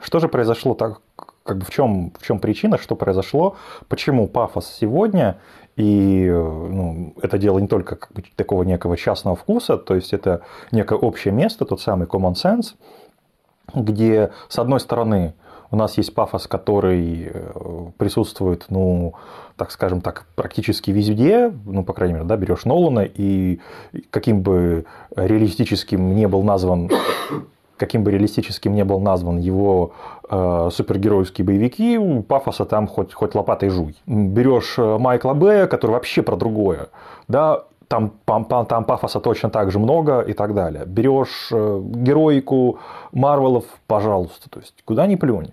[0.00, 1.00] Что же произошло так,
[1.42, 3.56] как бы в чем, в чем причина, что произошло,
[3.88, 5.38] почему пафос сегодня
[5.78, 10.42] и ну, это дело не только как бы, такого некого частного вкуса, то есть это
[10.72, 12.74] некое общее место, тот самый common sense,
[13.72, 15.34] где, с одной стороны,
[15.70, 19.14] у нас есть пафос, который э, присутствует, ну,
[19.56, 23.60] так скажем так, практически везде, ну, по крайней мере, да, берешь Нолана, и
[24.10, 26.90] каким бы реалистическим не был назван
[27.78, 29.92] каким бы реалистическим не был назван его
[30.28, 33.96] э, супергеройские боевики, пафоса там хоть, хоть лопатой жуй.
[34.06, 36.88] Берешь э, Майкла Бэя, который вообще про другое,
[37.28, 40.84] да, там, там, там пафоса точно так же много и так далее.
[40.84, 42.78] Берешь э, героику
[43.12, 45.52] Марвелов, пожалуйста, то есть куда ни плюнь.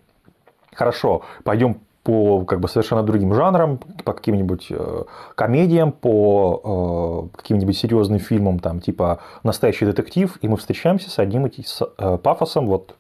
[0.74, 7.76] Хорошо, пойдем по как бы совершенно другим жанрам, по каким-нибудь э, комедиям, по э, каким-нибудь
[7.76, 12.68] серьезным фильмам, там, типа «Настоящий детектив», и мы встречаемся с одним этим с, э, пафосом
[12.68, 12.96] вот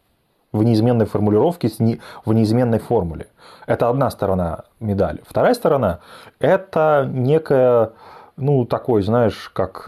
[0.51, 1.69] в неизменной формулировке,
[2.25, 3.27] в неизменной формуле.
[3.67, 5.21] Это одна сторона медали.
[5.27, 5.99] Вторая сторона–
[6.39, 7.91] это некая,
[8.37, 9.87] ну, такой, знаешь, как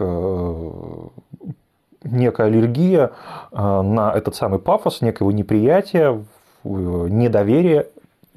[2.04, 3.10] некая аллергия
[3.50, 6.24] на этот самый пафос, некое неприятие,
[6.64, 7.88] недоверие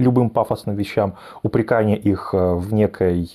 [0.01, 3.29] любым пафосным вещам, упрекание их в некой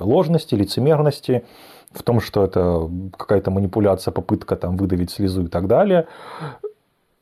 [0.00, 1.44] ложности, лицемерности,
[1.92, 6.06] в том, что это какая-то манипуляция, попытка там выдавить слезу и так далее.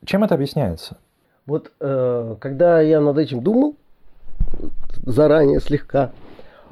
[0.05, 0.97] Чем это объясняется?
[1.45, 3.75] Вот э, когда я над этим думал,
[5.05, 6.11] заранее слегка,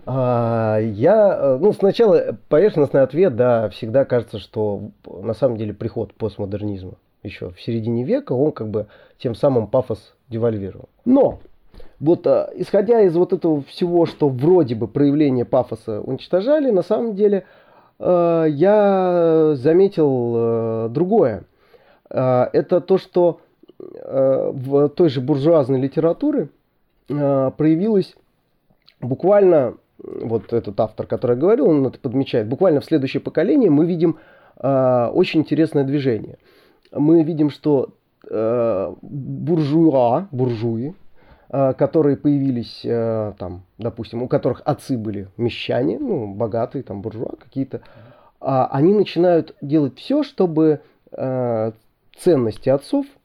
[0.06, 6.13] э, я, э, ну, сначала поверхностный ответ, да, всегда кажется, что на самом деле приход
[6.13, 10.89] постмодернизма еще в середине века, он как бы тем самым пафос девальвировал.
[11.06, 11.39] Но
[11.99, 17.15] вот э, исходя из вот этого всего, что вроде бы проявление пафоса уничтожали, на самом
[17.15, 17.45] деле
[17.99, 21.43] э, я заметил э, другое.
[22.09, 23.39] Э, это то, что
[23.79, 26.47] в той же буржуазной литературе
[27.07, 28.15] проявилась
[29.01, 34.19] буквально, вот этот автор, который говорил, он это подмечает, буквально в следующее поколение мы видим
[34.55, 36.38] очень интересное движение.
[36.93, 37.89] Мы видим, что
[39.01, 40.93] буржуа, буржуи,
[41.78, 42.82] которые появились,
[43.38, 47.82] там, допустим, у которых отцы были мещане, ну, богатые, там, буржуа какие-то,
[48.42, 50.82] а они начинают делать все, чтобы
[52.18, 53.06] ценности отцов–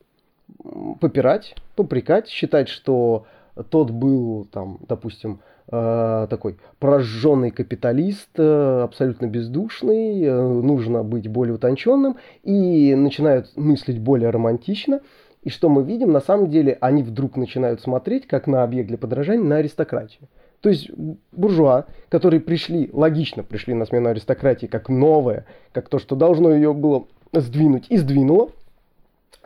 [1.00, 3.26] попирать, попрекать, считать, что
[3.70, 11.54] тот был, там, допустим, э, такой прожженный капиталист, э, абсолютно бездушный, э, нужно быть более
[11.54, 15.00] утонченным, и начинают мыслить более романтично.
[15.42, 16.12] И что мы видим?
[16.12, 20.28] На самом деле они вдруг начинают смотреть, как на объект для подражания, на аристократию.
[20.60, 20.90] То есть
[21.30, 26.74] буржуа, которые пришли, логично пришли на смену аристократии как новое, как то, что должно ее
[26.74, 28.50] было сдвинуть, и сдвинуло,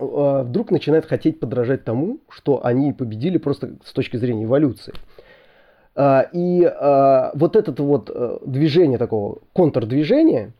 [0.02, 4.94] Э, вдруг начинает хотеть подражать тому, что они победили просто с точки зрения эволюции.
[5.94, 8.11] Э, и э, вот это вот
[8.46, 10.52] движение такого, контрдвижения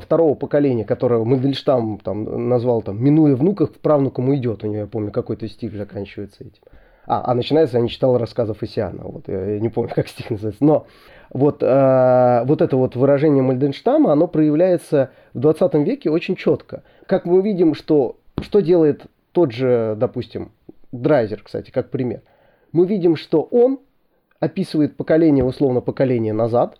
[0.00, 4.86] второго поколения, которое Мандельштам там назвал там «минуя внуках, к правнукам уйдет», у него, я
[4.86, 6.62] помню, какой-то стих заканчивается этим.
[7.06, 10.30] А, а начинается, я не читал рассказов Исиана, вот, я, я не помню, как стих
[10.30, 10.64] называется.
[10.64, 10.86] Но
[11.30, 16.82] вот, э, вот это вот выражение Мальденштама, оно проявляется в 20 веке очень четко.
[17.06, 20.52] Как мы видим, что что делает тот же, допустим,
[20.92, 22.22] Драйзер, кстати, как пример?
[22.72, 23.80] Мы видим, что он
[24.40, 26.78] описывает поколение, условно, поколение назад,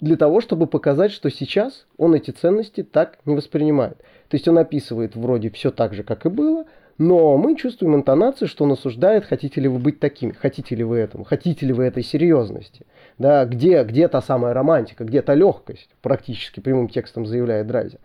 [0.00, 3.98] для того, чтобы показать, что сейчас он эти ценности так не воспринимает.
[4.28, 6.66] То есть он описывает вроде все так же, как и было,
[6.98, 10.98] но мы чувствуем интонацию, что он осуждает, хотите ли вы быть такими, хотите ли вы
[10.98, 12.86] этому, хотите ли вы этой серьезности.
[13.18, 18.00] Да, где, где та самая романтика, где та легкость, практически прямым текстом заявляет Драйзер.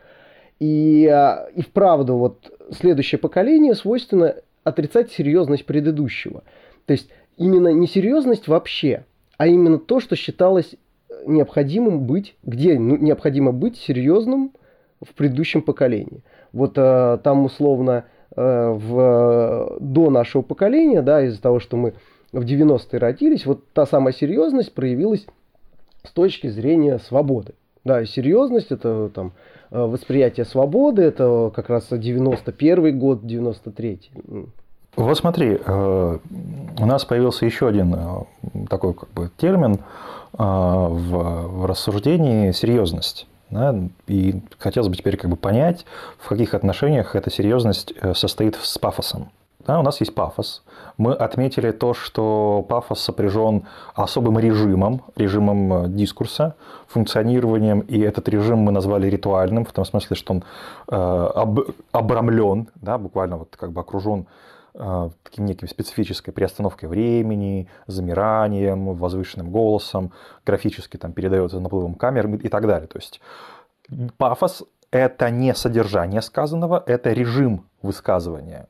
[0.60, 6.44] И, а, и вправду вот следующее поколение свойственно отрицать серьезность предыдущего.
[6.86, 9.06] То есть именно не серьезность вообще,
[9.38, 10.76] а именно то, что считалось
[11.26, 14.52] необходимым быть, где ну, необходимо быть серьезным
[15.02, 16.24] в предыдущем поколении.
[16.52, 18.06] Вот э, там условно
[18.36, 21.94] э, в, до нашего поколения, да, из-за того, что мы
[22.32, 25.26] в 90-е родились, вот та самая серьезность проявилась
[26.04, 27.54] с точки зрения свободы.
[27.84, 29.34] Да, серьезность это там
[29.74, 34.12] Э, восприятие свободы, это как раз 91 год, 93
[34.96, 36.18] вот смотри, э,
[36.80, 39.80] у нас появился еще один э, такой как бы термин
[40.36, 43.28] в рассуждении серьезность.
[43.52, 43.76] Да?
[44.08, 45.86] И хотелось бы теперь как бы понять,
[46.18, 49.30] в каких отношениях эта серьезность состоит с пафосом.
[49.66, 50.62] Да, у нас есть пафос.
[50.98, 53.64] Мы отметили то, что пафос сопряжен
[53.96, 56.56] особым режимом, режимом э, дискурса,
[56.88, 60.44] функционированием, и этот режим мы назвали ритуальным, в том смысле, что он
[60.90, 61.62] э, об,
[61.94, 69.52] обрамлен, да, буквально вот как бы окружен э, таким неким специфической приостановкой времени, замиранием, возвышенным
[69.52, 70.12] голосом,
[70.46, 72.88] графически там передается наплывом камер и так далее.
[72.88, 73.22] То есть
[74.18, 78.68] пафос– это не содержание сказанного, это режим высказывания.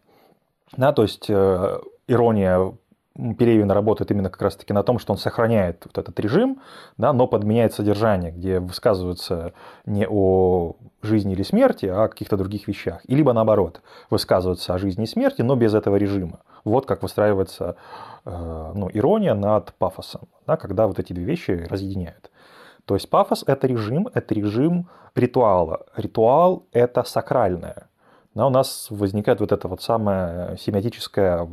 [0.75, 2.73] Да, то есть э, ирония
[3.15, 6.59] Пелевина работает именно как раз-таки на том, что он сохраняет вот этот режим,
[6.97, 9.53] да, но подменяет содержание, где высказываются
[9.85, 13.01] не о жизни или смерти, а о каких-то других вещах.
[13.05, 16.39] И либо наоборот, высказываются о жизни и смерти, но без этого режима.
[16.63, 17.75] Вот как выстраивается
[18.25, 22.31] э, ну, ирония над пафосом, да, когда вот эти две вещи разъединяют.
[22.85, 25.85] То есть пафос– это режим, это режим ритуала.
[25.95, 27.87] Ритуал– это сакральное.
[28.33, 31.47] Но у нас возникает вот эта вот самая семиотическая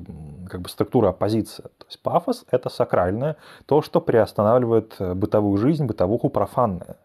[0.49, 1.63] как бы, структура оппозиции.
[1.63, 6.97] То есть пафос– это сакральное, то, что приостанавливает бытовую жизнь, бытовуху профанное.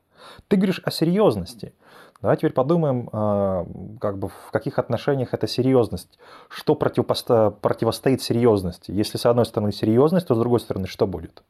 [0.48, 1.74] Ты говоришь о серьезности.
[2.22, 3.68] Давай теперь подумаем, а,
[4.00, 6.18] как бы в каких отношениях это серьезность.
[6.50, 7.52] Что противопосто...
[7.62, 8.92] противостоит серьезности?
[8.92, 11.44] Если с одной стороны серьезность, то с другой стороны что будет?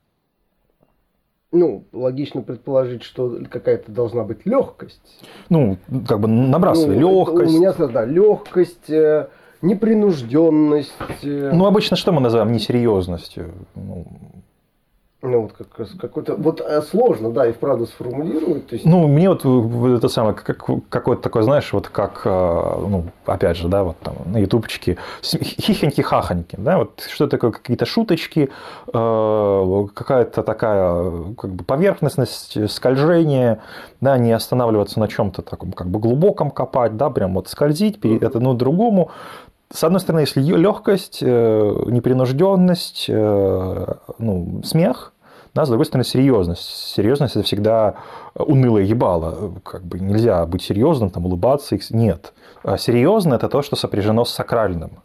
[1.56, 5.02] Ну, логично предположить, что какая-то должна быть легкость.
[5.50, 7.54] Ну, как бы набрасывай ну, легкость.
[7.54, 9.28] У меня, да, легкость, э,
[9.62, 10.94] непринужденность.
[11.24, 11.52] Э.
[11.54, 13.54] Ну, обычно что мы называем несерьезностью?
[13.76, 14.06] Ну,
[15.26, 18.68] ну, вот как, какой-то, вот э, сложно, да, и вправду сформулировать.
[18.68, 18.86] То есть...
[18.86, 23.68] Ну, мне вот это самое, как, какое-то такое, знаешь, вот как, э, ну, опять же,
[23.68, 28.50] да, вот там на ютубчике, хихоньки-хахоньки, да, вот что такое, какие-то шуточки,
[28.94, 33.60] э, какая-то такая, как бы, поверхностность, скольжение,
[34.02, 38.24] да, не останавливаться на чем-то таком, как бы, глубоком копать, да, прям вот скользить, перед
[38.24, 39.12] это, ну, другому,
[39.74, 45.12] с одной стороны, если легкость, непринужденность, ну, смех,
[45.56, 46.94] да, с другой стороны, серьезность.
[46.94, 47.96] Серьезность– это всегда
[48.36, 49.54] унылое ебало.
[49.64, 51.78] Как бы нельзя быть серьезным, там, улыбаться.
[51.92, 52.34] Нет.
[52.64, 55.00] А серьезно– это то, что сопряжено с сакральным.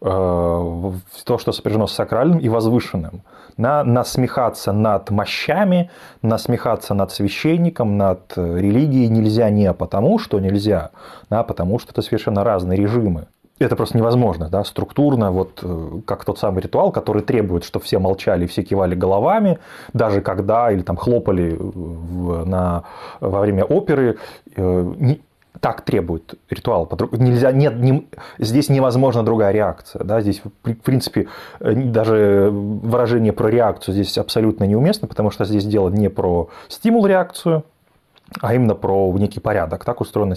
[0.00, 0.92] Э,
[1.24, 3.22] то, что сопряжено с сакральным и возвышенным.
[3.56, 5.90] На, насмехаться над мощами,
[6.22, 10.90] насмехаться над священником, над э, религией нельзя не потому, что нельзя,
[11.28, 16.24] а потому, что это совершенно разные режимы это просто невозможно, да, структурно, вот э, как
[16.24, 19.58] тот самый ритуал, который требует, чтобы все молчали, все кивали головами,
[19.92, 22.84] даже когда, или там хлопали в, на,
[23.20, 24.18] во время оперы,
[24.56, 25.20] э, не,
[25.60, 26.90] так требует ритуал.
[27.12, 30.04] Нельзя, нет, не, здесь невозможна другая реакция.
[30.04, 30.20] Да?
[30.20, 31.28] Здесь, в принципе,
[31.60, 37.64] э, даже выражение про реакцию здесь абсолютно неуместно, потому что здесь дело не про стимул-реакцию,
[38.40, 39.84] а именно про некий порядок.
[39.84, 40.34] Так устроена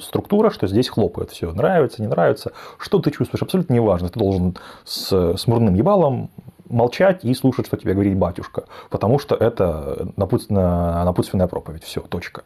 [0.00, 1.52] структура, что здесь хлопает все.
[1.52, 2.52] Нравится, не нравится.
[2.78, 4.08] Что ты чувствуешь, абсолютно неважно.
[4.08, 6.30] Ты должен с смурным ебалом
[6.68, 8.64] молчать и слушать, что тебе говорит батюшка.
[8.90, 11.84] Потому что это напутственная, проповедь.
[11.84, 12.42] Все, точка.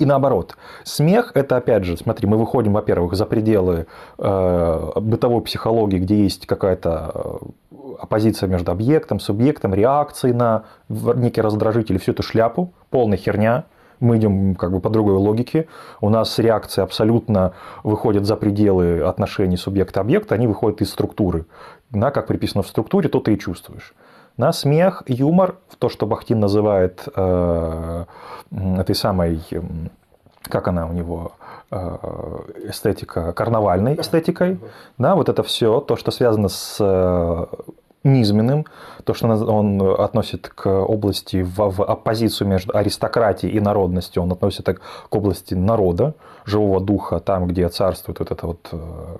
[0.00, 0.56] И наоборот.
[0.82, 3.86] Смех– это, опять же, смотри, мы выходим, во-первых, за пределы
[4.18, 7.36] э, бытовой психологии, где есть какая-то э,
[8.00, 13.64] оппозиция между объектом, субъектом, реакцией на некий раздражитель, всю эту шляпу, полная херня–
[14.00, 15.68] мы идем как бы по другой логике.
[16.00, 21.46] У нас реакции абсолютно выходят за пределы отношений субъекта-объекта, они выходят из структуры.
[21.90, 23.94] На, как приписано в структуре, то ты и чувствуешь.
[24.36, 28.04] На смех, юмор, то, что Бахтин называет э,
[28.50, 29.40] этой самой,
[30.42, 31.32] как она у него,
[31.70, 31.98] э,
[32.68, 34.60] эстетика, карнавальной эстетикой,
[34.98, 37.46] да, вот это все, то, что связано с э,
[38.06, 38.64] низменным,
[39.04, 44.66] то, что он относит к области в, в оппозицию между аристократией и народностью, он относит
[44.66, 46.14] к области народа,
[46.46, 49.16] живого духа, там, где царствует вот это вот э,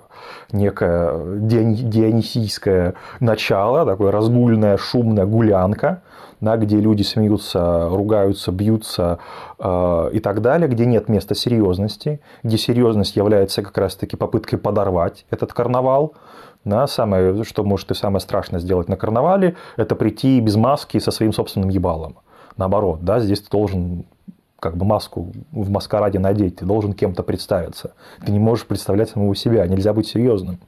[0.51, 6.01] некое дионисийское начало, такое разгульная, шумная гулянка,
[6.39, 9.19] да, где люди смеются, ругаются, бьются
[9.59, 15.25] э, и так далее, где нет места серьезности, где серьезность является как раз-таки попыткой подорвать
[15.29, 16.13] этот карнавал,
[16.67, 21.11] да, самое, что может и самое страшное сделать на карнавале, это прийти без маски со
[21.11, 22.17] своим собственным ебалом.
[22.57, 24.05] Наоборот, да, здесь ты должен
[24.59, 27.93] как бы маску в маскараде надеть, ты должен кем-то представиться.
[28.25, 30.59] Ты не можешь представлять самого себя, нельзя быть серьезным.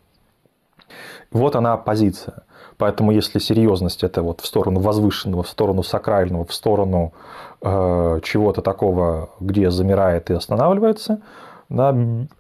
[1.32, 2.44] Вот она позиция.
[2.78, 7.14] Поэтому если серьезность это вот в сторону возвышенного, в сторону сакрального, в сторону
[7.62, 11.20] э, чего-то такого, где замирает и останавливается,
[11.68, 11.96] да,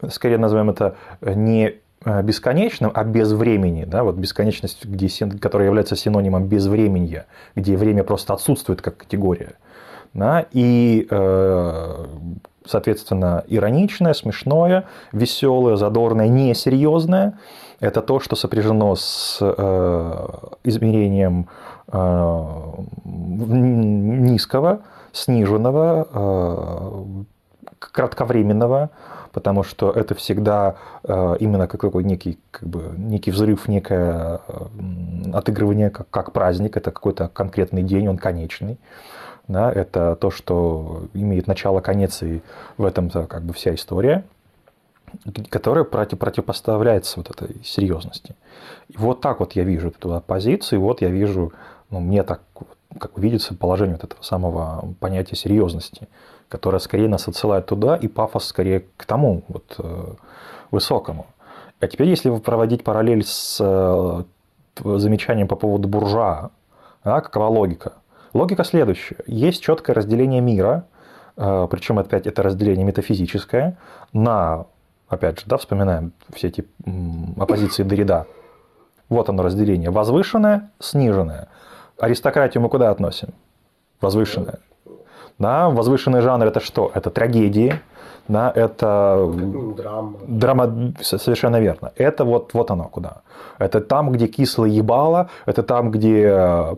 [0.09, 5.09] скорее назовем это не бесконечным, а без времени, да, вот бесконечность, где,
[5.39, 9.55] которая является синонимом безвременья, где время просто отсутствует как категория.
[10.13, 12.05] Да, и, э,
[12.65, 17.37] соответственно, ироничное, смешное, веселое, задорное, несерьезное–
[17.79, 20.27] это то, что сопряжено с э,
[20.63, 21.47] измерением
[23.03, 24.81] низкого,
[25.11, 26.07] сниженного,
[27.79, 28.89] кратковременного,
[29.31, 34.41] потому что это всегда э, именно как такой некий, как бы, некий взрыв, некое
[35.33, 38.77] отыгрывание как, как праздник, это какой-то конкретный день, он конечный.
[39.47, 42.43] Да, это то, что имеет начало, конец, и
[42.77, 44.23] в этом как бы вся история,
[45.49, 48.35] которая против, противопоставляется вот этой серьезности.
[48.89, 51.51] И вот так вот я вижу эту оппозицию, вот я вижу,
[51.89, 52.41] ну, мне так
[52.99, 56.07] как видится положение вот этого самого понятия серьезности
[56.49, 60.13] которая скорее нас отсылает туда, и пафос скорее к тому вот, э,
[60.71, 61.27] высокому.
[61.79, 64.23] А теперь, если проводить параллель с э,
[64.83, 66.49] замечанием по поводу буржуа,
[67.03, 67.93] да, какова логика?
[68.33, 69.17] Логика следующая.
[69.27, 70.85] Есть четкое разделение мира,
[71.37, 73.77] э, причем опять это разделение метафизическое,
[74.11, 74.65] на
[75.07, 76.65] опять же, да, вспоминаем все эти
[77.37, 78.27] оппозиции Дорида.
[79.07, 79.89] Вот оно разделение.
[79.89, 81.47] Возвышенное, сниженное.
[81.97, 83.29] Аристократию мы куда относим?
[84.01, 84.59] Возвышенное.
[85.39, 86.91] Да, возвышенный жанр это что?
[86.93, 87.79] Это трагедии,
[88.27, 89.27] да, это
[89.77, 90.17] драма.
[90.27, 91.91] драма, совершенно верно.
[91.95, 93.21] Это вот, вот оно куда.
[93.57, 96.77] Это там, где кисло ебало, это там, где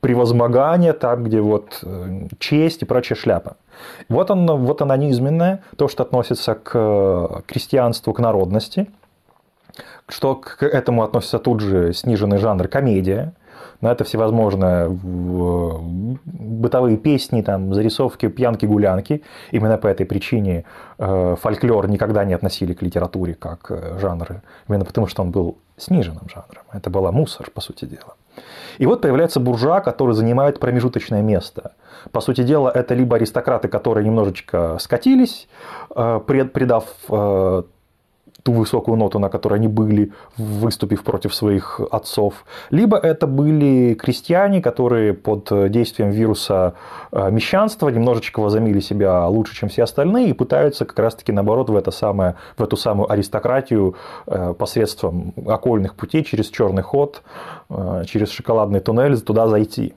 [0.00, 3.56] превозмогание, там, где вот э, честь и прочая шляпа.
[4.08, 8.88] Вот, он, вот она низменная, то, что относится к крестьянству, к народности,
[10.08, 13.32] что к этому относится тут же сниженный жанр комедия,
[13.80, 14.88] но это всевозможные
[16.24, 19.22] бытовые песни, там, зарисовки, пьянки, гулянки.
[19.50, 20.64] Именно по этой причине
[20.98, 25.58] э, фольклор никогда не относили к литературе как э, жанр, именно потому что он был
[25.76, 26.64] сниженным жанром.
[26.72, 28.14] Это была мусор, по сути дела.
[28.78, 31.72] И вот появляется буржуа, который занимает промежуточное место.
[32.12, 35.48] По сути дела, это либо аристократы, которые немножечко скатились,
[35.94, 36.84] э, придав
[38.46, 42.44] ту высокую ноту, на которой они были, выступив против своих отцов.
[42.70, 46.74] Либо это были крестьяне, которые под действием вируса
[47.10, 51.76] э, мещанства немножечко возомнили себя лучше, чем все остальные, и пытаются как раз-таки, наоборот, в,
[51.76, 53.96] это самое, в эту самую аристократию
[54.28, 57.22] э, посредством окольных путей, через черный ход,
[57.68, 59.92] э, через шоколадный туннель туда зайти.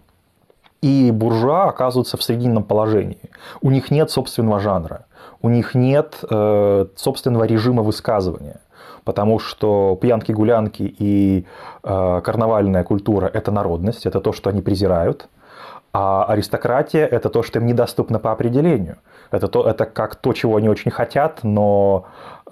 [0.82, 3.30] И буржуа оказываются в срединном положении.
[3.62, 5.06] У них нет собственного жанра
[5.42, 8.60] у них нет э, собственного режима высказывания.
[9.04, 11.46] Потому что пьянки-гулянки и
[11.84, 15.30] э, карнавальная культура– это народность, это то, что они презирают.
[15.92, 18.98] А аристократия– это то, что им недоступно по определению.
[19.32, 22.08] Это, то, это как то, чего они очень хотят, но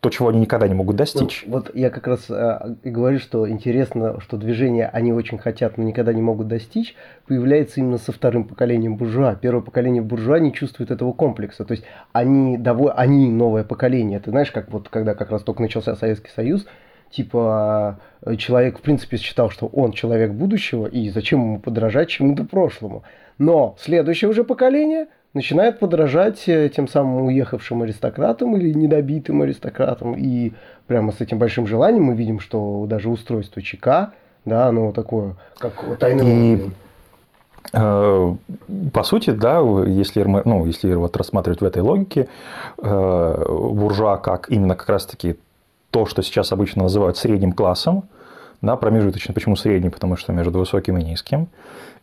[0.00, 1.44] то, чего они никогда не могут достичь.
[1.46, 5.84] Ну, вот я как раз э, говорю, что интересно, что движение они очень хотят, но
[5.84, 9.34] никогда не могут достичь, появляется именно со вторым поколением буржуа.
[9.34, 11.64] Первое поколение буржуа не чувствует этого комплекса.
[11.66, 12.92] То есть они, доволь...
[12.96, 14.18] они новое поколение.
[14.18, 16.66] Ты знаешь, как вот когда как раз только начался Советский Союз,
[17.10, 22.44] типа э, человек в принципе считал, что он человек будущего, и зачем ему подражать чему-то
[22.44, 23.02] прошлому.
[23.38, 30.14] Но следующее уже поколение начинает подражать э, тем самым уехавшим аристократам или недобитым аристократам.
[30.14, 30.52] И
[30.86, 34.12] прямо с этим большим желанием мы видим, что даже устройство ЧК,
[34.44, 36.56] да, оно такое, как тайное...
[36.56, 36.70] И...
[37.72, 38.34] Э,
[38.92, 42.28] по сути, да, если, ну, если вот рассматривать в этой логике,
[42.78, 45.36] буржуа как именно как раз-таки
[45.90, 48.04] то, что сейчас обычно называют средним классом,
[48.62, 49.34] да, промежуточно.
[49.34, 49.90] Почему средний?
[49.90, 51.48] Потому что между высоким и низким.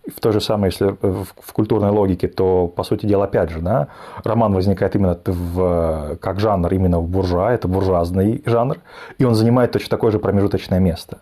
[0.08, 3.90] В то же самое, если в культурной логике, то, по сути дела, опять же, да,
[4.24, 8.78] роман возникает именно в, как жанр, именно в буржуа, это буржуазный жанр,
[9.18, 11.18] и он занимает точно такое же промежуточное место.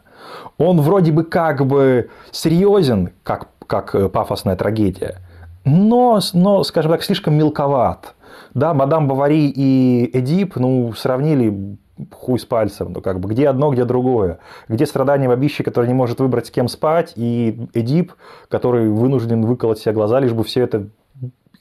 [0.59, 5.18] Он вроде бы как бы серьезен, как, как пафосная трагедия,
[5.63, 8.13] но, но, скажем так, слишком мелковат.
[8.53, 11.78] Да, мадам Бавари и Эдип, ну, сравнили
[12.12, 14.39] хуй с пальцем, ну как бы где одно, где другое.
[14.68, 18.14] Где страдания бабищи, который не может выбрать с кем спать, и Эдип,
[18.50, 20.88] который вынужден выколоть себе глаза, лишь бы все это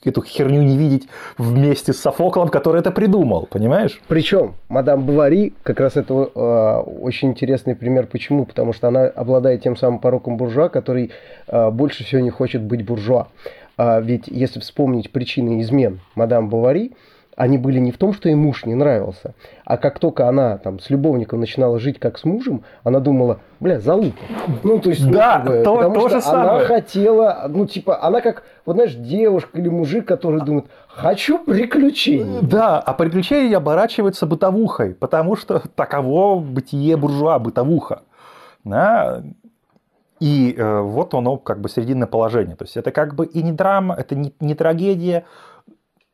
[0.03, 1.07] эту херню не видеть
[1.37, 3.99] вместе с Софоклом, который это придумал, понимаешь?
[4.07, 8.07] Причем мадам Бавари, как раз это э, очень интересный пример.
[8.07, 8.45] Почему?
[8.45, 11.11] Потому что она обладает тем самым пороком буржуа, который
[11.47, 13.27] э, больше всего не хочет быть буржуа.
[13.77, 16.93] А ведь если вспомнить причины измен мадам Бавари,
[17.35, 19.33] они были не в том, что ей муж не нравился,
[19.65, 23.79] а как только она там с любовником начинала жить как с мужем, она думала, бля,
[23.79, 24.17] залупа.
[24.63, 26.49] Ну, то есть, да, ну, то, потому то что же самое.
[26.49, 32.39] она хотела, ну, типа, она как, вот знаешь, девушка или мужик, который думает, хочу приключений.
[32.41, 38.03] Да, а приключения оборачиваются бытовухой, потому что таково бытие буржуа, бытовуха.
[38.63, 39.23] Да?
[40.21, 42.55] И э, вот оно как бы срединное положение.
[42.55, 45.25] То есть это как бы и не драма, это не, не трагедия,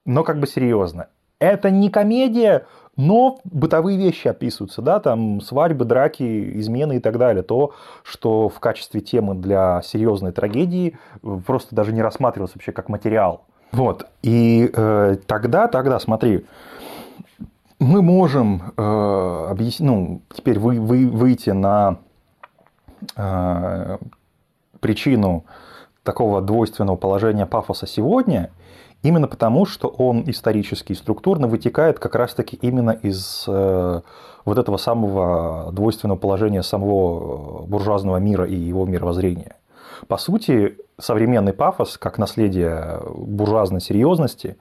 [0.06, 1.08] но как бы серьезно.
[1.40, 7.42] Это не комедия, но бытовые вещи описываются, да, там свадьбы, драки, измены и так далее.
[7.42, 7.74] То,
[8.04, 10.98] что в качестве темы для серьезной трагедии
[11.46, 13.46] просто даже не рассматривалось вообще как материал.
[13.72, 14.08] Вот.
[14.22, 16.46] И э, тогда, тогда, смотри,
[17.80, 21.98] мы можем э, объяснить, ну, теперь вы, вы, выйти на
[23.16, 23.98] э,
[24.80, 25.46] причину
[26.04, 28.52] такого двойственного положения пафоса сегодня
[29.04, 34.02] Именно потому, что он исторически и структурно вытекает как раз-таки именно из э,
[34.46, 39.56] вот этого самого двойственного положения самого буржуазного мира и его мировоззрения.
[40.08, 44.58] По сути, современный пафос, как наследие буржуазной серьезности,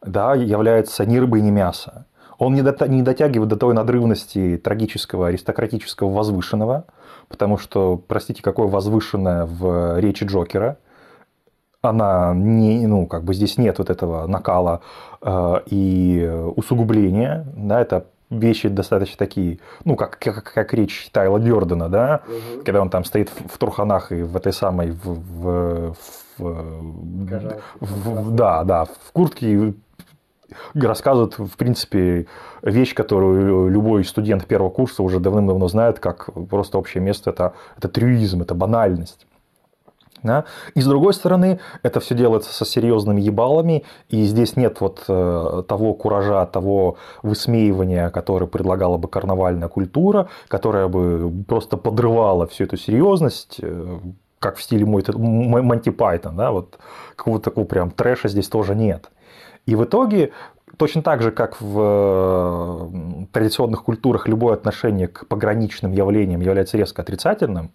[0.00, 2.06] да, является ни рыбой, ни мясо.
[2.38, 2.62] Он не
[3.02, 6.84] дотягивает до той надрывности трагического, аристократического, возвышенного,
[7.28, 10.78] потому что, простите, какое возвышенное в речи Джокера–
[11.82, 14.80] она не, ну, как бы здесь нет вот этого накала
[15.20, 21.88] э, и усугубления, да, это вещи достаточно такие, ну, как, как, как речь Тайла Дёрдена,
[21.88, 22.64] да, угу.
[22.64, 25.96] когда он там стоит в, в Труханах и в этой самой, в, в,
[26.38, 29.74] в, в, да, да, в куртке
[30.74, 32.26] рассказывает, в принципе,
[32.62, 37.88] вещь, которую любой студент первого курса уже давным-давно знает, как просто общее место, это, это
[37.88, 39.26] трюизм, это банальность.
[40.22, 40.44] Да?
[40.74, 45.62] И с другой стороны, это все делается со серьезными ебалами, и здесь нет вот э,
[45.66, 52.76] того куража, того высмеивания, которое предлагала бы карнавальная культура, которая бы просто подрывала всю эту
[52.76, 53.98] серьезность, э,
[54.38, 55.02] как в стиле мой,
[55.62, 56.78] Монти Пайтон, да, вот
[57.16, 59.10] какого-то такого прям трэша здесь тоже нет.
[59.66, 60.32] И в итоге
[60.76, 67.02] точно так же, как в э, традиционных культурах любое отношение к пограничным явлениям является резко
[67.02, 67.70] отрицательным,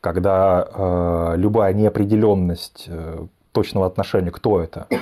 [0.00, 4.98] когда э, любая неопределенность э, точного отношения, кто это, э,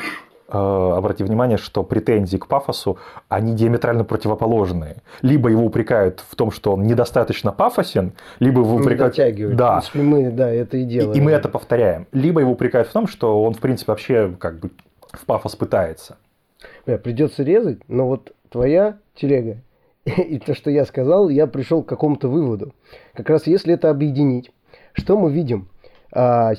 [0.53, 4.97] обратите внимание, что претензии к пафосу, они диаметрально противоположные.
[5.23, 9.17] Либо его упрекают в том, что он недостаточно пафосен, либо его упрекают...
[9.17, 9.25] Не
[9.57, 9.73] Да.
[9.81, 11.13] Принципе, мы, да, это и делаем.
[11.13, 12.07] И, и мы это повторяем.
[12.13, 14.71] Либо его упрекают в том, что он, в принципе, вообще как бы
[15.13, 16.17] в пафос пытается.
[16.87, 19.59] Бля, придется резать, но вот твоя телега
[20.05, 22.75] и то, что я сказал, я пришел к какому-то выводу.
[23.15, 24.51] Как раз если это объединить,
[24.95, 25.69] что мы видим?
[26.13, 26.53] А,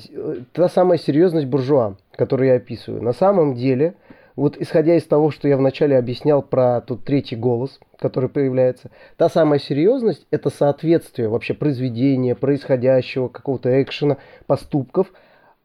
[0.52, 3.02] та самая серьезность буржуа, которую я описываю.
[3.02, 3.94] На самом деле,
[4.36, 9.30] вот исходя из того, что я вначале объяснял про тот третий голос, который появляется, та
[9.30, 15.10] самая серьезность– это соответствие вообще произведения, происходящего, какого-то экшена, поступков,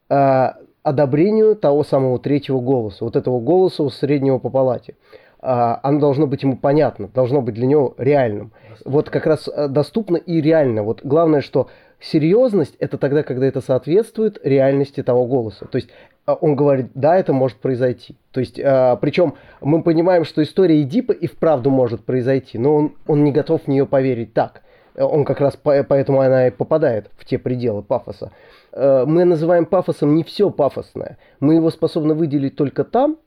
[0.10, 4.96] а, одобрению того самого третьего голоса, вот этого голоса у среднего по палате.
[5.44, 8.54] А, оно должно быть ему понятно, должно быть для него реальным.
[8.70, 8.92] Доступно.
[8.92, 10.84] Вот как раз э, доступно и реально.
[10.84, 11.68] Вот главное, что
[12.02, 15.66] серьезность это тогда, когда это соответствует реальности того голоса.
[15.66, 15.90] То есть
[16.28, 18.18] э, он говорит, да, это может произойти.
[18.32, 22.96] То есть, э, причем мы понимаем, что история Эдипа и вправду может произойти, но он,
[23.08, 24.64] он не готов в нее поверить так.
[24.96, 28.32] Он как раз по, поэтому она и попадает в те пределы пафоса.
[28.76, 31.18] Мы называем пафосом не все пафосное.
[31.40, 33.18] Мы его способны выделить только там,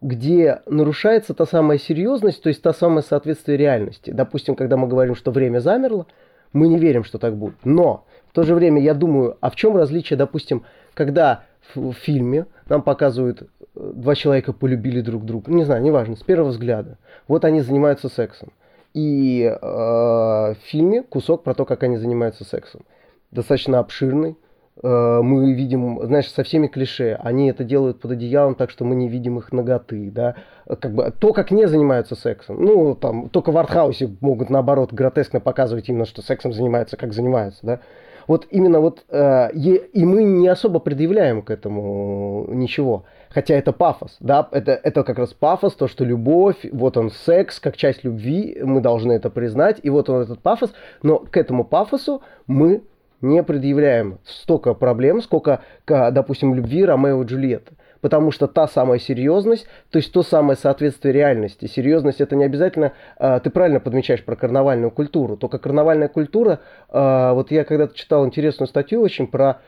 [0.00, 4.10] где нарушается та самая серьезность, то есть та самая соответствие реальности.
[4.10, 6.06] Допустим, когда мы говорим, что время замерло,
[6.52, 7.56] мы не верим, что так будет.
[7.64, 11.44] Но в то же время я думаю, а в чем различие, допустим, когда
[11.74, 16.50] в фильме нам показывают, э, два человека полюбили друг друга, не знаю, неважно, с первого
[16.50, 16.98] взгляда.
[17.28, 18.52] Вот они занимаются сексом.
[18.94, 22.82] И э, в фильме кусок про то, как они занимаются сексом.
[23.30, 24.36] Достаточно обширный,
[24.82, 29.08] мы видим, знаешь, со всеми клише, они это делают под одеялом, так что мы не
[29.08, 30.34] видим их ноготы, да,
[30.66, 35.40] как бы то, как не занимаются сексом, ну, там, только в артхаусе могут, наоборот, гротескно
[35.40, 37.80] показывать именно, что сексом занимаются, как занимаются, да,
[38.26, 44.16] вот именно вот, э, и мы не особо предъявляем к этому ничего, хотя это пафос,
[44.20, 48.58] да, это, это как раз пафос, то, что любовь, вот он секс, как часть любви,
[48.62, 50.72] мы должны это признать, и вот он этот пафос,
[51.02, 52.82] но к этому пафосу мы
[53.20, 57.74] не предъявляем столько проблем, сколько, к, допустим, любви Ромео и Джульетты.
[58.00, 61.66] Потому что та самая серьезность, то есть то самое соответствие реальности.
[61.66, 66.60] Серьезность это не обязательно, э, ты правильно подмечаешь про карнавальную культуру, только карнавальная культура,
[66.90, 69.60] э, вот я когда-то читал интересную статью очень про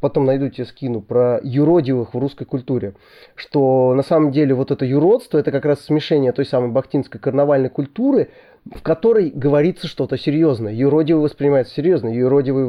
[0.00, 2.94] потом найду тебе скину, про юродивых в русской культуре,
[3.34, 7.68] что на самом деле вот это юродство, это как раз смешение той самой бахтинской карнавальной
[7.68, 8.30] культуры,
[8.64, 10.72] в которой говорится что-то серьезное.
[10.72, 12.66] Юродивый воспринимается серьезно, юродивый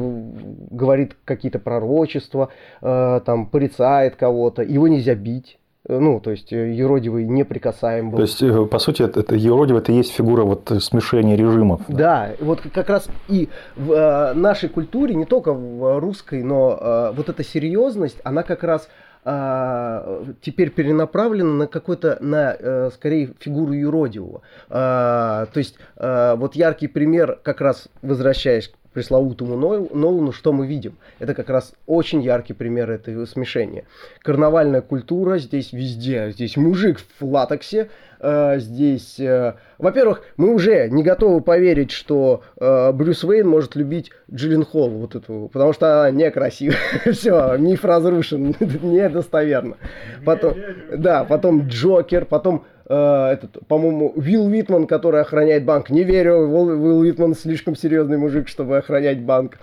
[0.70, 2.50] говорит какие-то пророчества,
[2.82, 8.16] э, там, порицает кого-то, его нельзя бить ну, то есть э, юродивый неприкасаем был.
[8.16, 11.82] То есть, э, по сути, это, это юродивый это есть фигура вот смешения режимов.
[11.88, 16.78] Да, да вот как раз и в э, нашей культуре, не только в русской, но
[16.80, 18.88] э, вот эта серьезность, она как раз
[19.26, 24.40] э, теперь перенаправлена на какой-то, на, э, скорее, фигуру юродивого.
[24.70, 30.96] Э, то есть, э, вот яркий пример, как раз возвращаясь пресловутому Нолану, что мы видим?
[31.18, 33.84] Это как раз очень яркий пример этого смешения.
[34.22, 36.30] Карнавальная культура здесь везде.
[36.30, 37.90] Здесь мужик в латексе,
[38.20, 39.18] э, здесь...
[39.20, 44.90] Э, во-первых, мы уже не готовы поверить, что э, Брюс Уэйн может любить Джиллин Холл,
[44.90, 46.78] вот эту, потому что она некрасивая.
[47.12, 49.76] Все, миф разрушен, недостоверно.
[50.24, 50.54] Потом,
[50.96, 55.90] да, потом Джокер, потом э, этот, по-моему, Вилл Витман, который охраняет банк.
[55.90, 59.58] Не верю, Вилл Витман слишком серьезный мужик, чтобы охранять банк.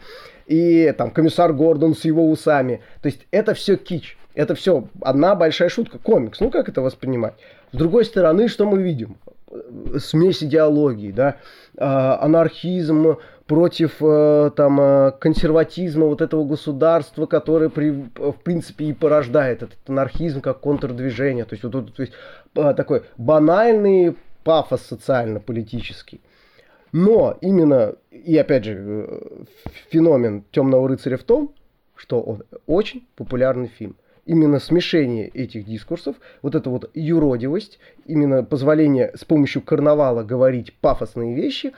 [0.47, 2.81] И там комиссар Гордон с его усами.
[3.01, 4.17] То есть это все кич.
[4.33, 6.39] Это все одна большая шутка, комикс.
[6.39, 7.33] Ну как это воспринимать?
[7.71, 9.17] С другой стороны, что мы видим?
[9.97, 11.37] Смесь идеологий, да,
[11.77, 13.97] анархизм против
[14.55, 21.45] там консерватизма вот этого государства, которое при, в принципе и порождает этот анархизм как контрдвижение,
[21.45, 22.13] то есть вот, вот то есть,
[22.53, 26.21] такой банальный пафос социально-политический.
[26.91, 29.43] Но именно, и опять же, э,
[29.89, 31.53] феномен Темного рыцаря в том,
[31.95, 33.95] что он очень популярный фильм.
[34.25, 41.35] Именно смешение этих дискурсов, вот эта вот юродивость, именно позволение с помощью карнавала говорить пафосные
[41.35, 41.73] вещи,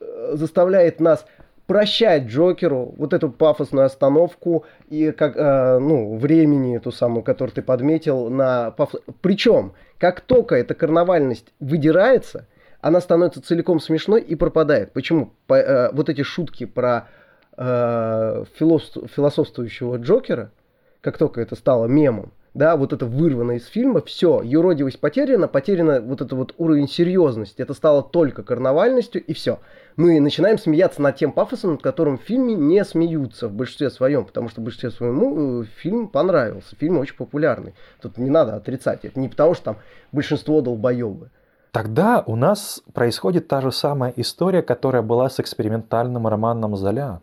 [0.00, 1.26] э, заставляет нас
[1.66, 7.62] прощать Джокеру вот эту пафосную остановку и как э, ну времени эту самую, которую ты
[7.62, 9.02] подметил на пафос.
[9.20, 12.46] Причем как только эта карнавальность выдирается,
[12.80, 14.92] она становится целиком смешной и пропадает.
[14.92, 15.32] Почему?
[15.46, 17.08] По, э, вот эти шутки про
[17.56, 20.52] э, философствующего Джокера,
[21.00, 26.00] как только это стало мемом, да, вот это вырвано из фильма, все, юродивость потеряна, потеряна
[26.00, 29.60] вот этот вот уровень серьезности, это стало только карнавальностью и все.
[29.96, 34.24] Мы начинаем смеяться над тем пафосом, над которым в фильме не смеются в большинстве своем,
[34.24, 37.74] потому что в большинстве своему э, фильм понравился, фильм очень популярный.
[38.00, 39.76] Тут не надо отрицать, это не потому что там
[40.10, 41.30] большинство долбоебы.
[41.70, 47.20] Тогда у нас происходит та же самая история, которая была с экспериментальным романом Золя.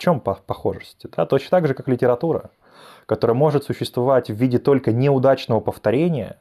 [0.00, 1.04] В чем похожесть?
[1.14, 2.50] Да, точно так же, как литература
[3.04, 6.36] которая может существовать в виде только неудачного повторения,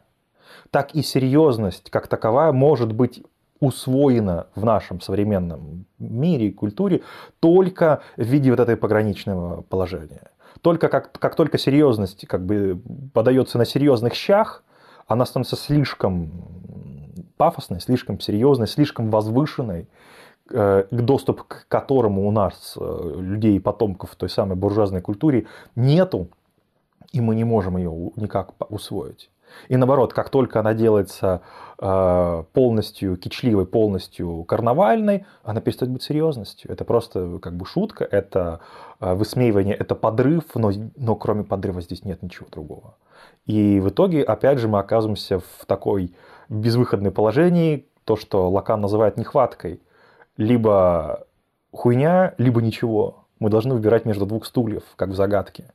[0.70, 3.24] так и серьезность как таковая может быть
[3.60, 7.02] усвоена в нашем современном мире и культуре
[7.40, 10.30] только в виде вот этой пограничного положения.
[10.62, 12.80] Только как, как только серьезность как бы
[13.16, 14.64] подается на серьезных щах,
[15.08, 16.32] она становится слишком
[17.38, 19.88] пафосной, слишком серьезной, слишком возвышенной,
[20.52, 26.28] э, доступ к которому у нас, э, людей, потомков той самой буржуазной культуре, нету,
[27.12, 29.30] и мы не можем ее никак усвоить.
[29.68, 31.42] И наоборот, как только она делается
[31.82, 36.72] э, полностью кичливой, полностью карнавальной, она перестает быть серьезностью.
[36.72, 38.60] Это просто как бы шутка, это
[39.00, 42.96] высмеивание, это подрыв, но, но кроме подрыва здесь нет ничего другого.
[43.46, 46.14] И в итоге, опять же, мы оказываемся в такой
[46.50, 49.82] безвыходной положении, то, что Лакан называет нехваткой.
[50.40, 51.28] Либо
[51.72, 53.26] хуйня, либо ничего.
[53.38, 55.66] Мы должны выбирать между двух стульев, как в загадке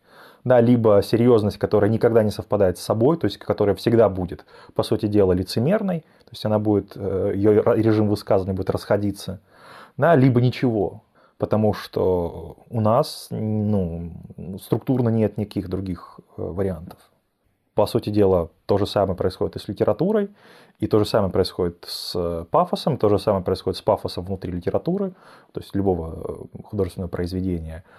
[0.44, 4.44] да, либо серьезность, которая никогда не совпадает с собой, то есть которая всегда будет,
[4.74, 9.40] по сути дела, лицемерной, то есть она будет, э, ее режим высказывания будет расходиться,
[9.96, 11.02] да, либо ничего,
[11.38, 14.12] потому что у нас ну,
[14.60, 16.98] структурно нет никаких других э, вариантов.
[17.74, 20.28] По сути дела, то же самое происходит и с литературой,
[20.80, 25.12] и то же самое происходит с пафосом, то же самое происходит с пафосом внутри литературы,
[25.52, 27.84] то есть любого э, художественного произведения–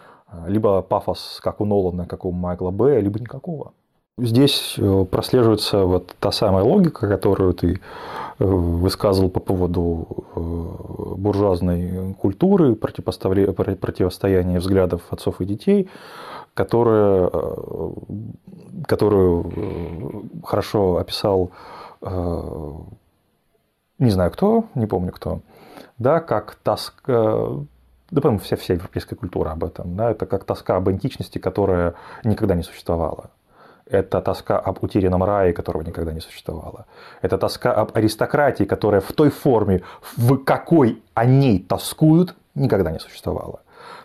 [0.47, 3.73] либо пафос, как у Нолана, как у Майкла Б, либо никакого.
[4.17, 7.82] Здесь э, прослеживается вот та самая логика, которую ты
[8.39, 15.89] э, высказывал по поводу э, буржуазной культуры, противостояния взглядов отцов и детей,
[16.53, 17.30] которая,
[18.88, 21.51] которую хорошо описал,
[22.06, 25.41] не знаю кто, не помню кто,
[25.97, 27.66] да, как тоска,
[28.12, 29.95] да, по-моему, вся, вся европейская культура об этом.
[29.95, 30.12] Да?
[30.12, 33.32] Это как тоска об античности, которая никогда не существовала.
[33.88, 36.86] Это тоска об утерянном рае, которого никогда не существовало.
[37.22, 39.84] Это тоска об аристократии, которая в той форме,
[40.18, 43.62] в какой о ней тоскуют, никогда не существовала.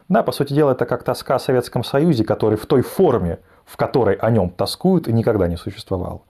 [0.08, 3.76] Да, по сути дела, это как тоска о Советском Союзе, который в той форме, в
[3.76, 6.24] которой о нем тоскуют, никогда не существовал.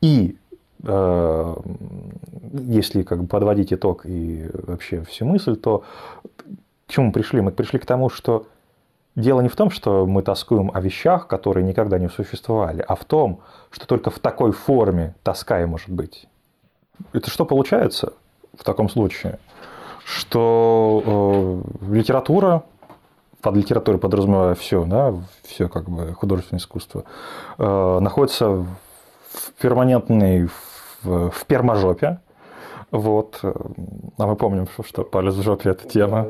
[0.00, 0.39] И э,
[0.82, 5.84] если как бы подводить итог и вообще всю мысль, то
[6.86, 7.40] к чему мы пришли?
[7.40, 8.46] Мы пришли к тому, что
[9.14, 13.04] дело не в том, что мы тоскуем о вещах, которые никогда не существовали, а в
[13.04, 16.26] том, что только в такой форме тоска и может быть.
[17.12, 18.12] Это что получается
[18.56, 19.38] в таком случае?
[20.04, 22.64] Что э, литература,
[23.40, 25.14] под литературой подразумевая все, да,
[25.44, 27.04] все как бы художественное искусство,
[27.58, 28.66] э, находится в
[29.60, 30.48] перманентной
[31.02, 32.18] в, в перможопе,
[32.90, 33.38] вот.
[33.42, 36.26] А мы помним, что, что палец в жопе– это тема.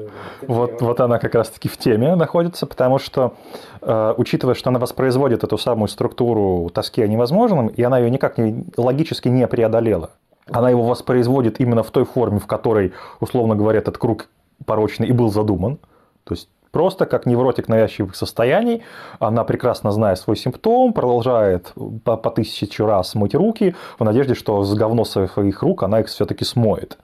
[0.46, 3.34] Вот, вот она как раз-таки в теме находится, потому что,
[3.80, 8.36] э, учитывая, что она воспроизводит эту самую структуру тоски о невозможном, и она ее никак
[8.36, 10.10] не, логически не преодолела.
[10.50, 14.28] Она его воспроизводит именно в той форме, в которой, условно говоря, этот круг
[14.66, 15.78] порочный и был задуман.
[16.24, 18.82] То есть Просто как невротик навязчивых состояний,
[19.18, 21.72] она прекрасно зная свой симптом, продолжает
[22.04, 26.06] по, по тысячу раз мыть руки в надежде, что с говно своих рук она их
[26.06, 26.98] все-таки смоет.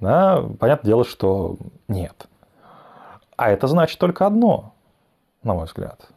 [0.00, 0.44] Да?
[0.58, 1.56] Понятное дело, что
[1.86, 2.26] нет.
[3.36, 4.74] А это значит только одно,
[5.42, 6.08] на мой взгляд.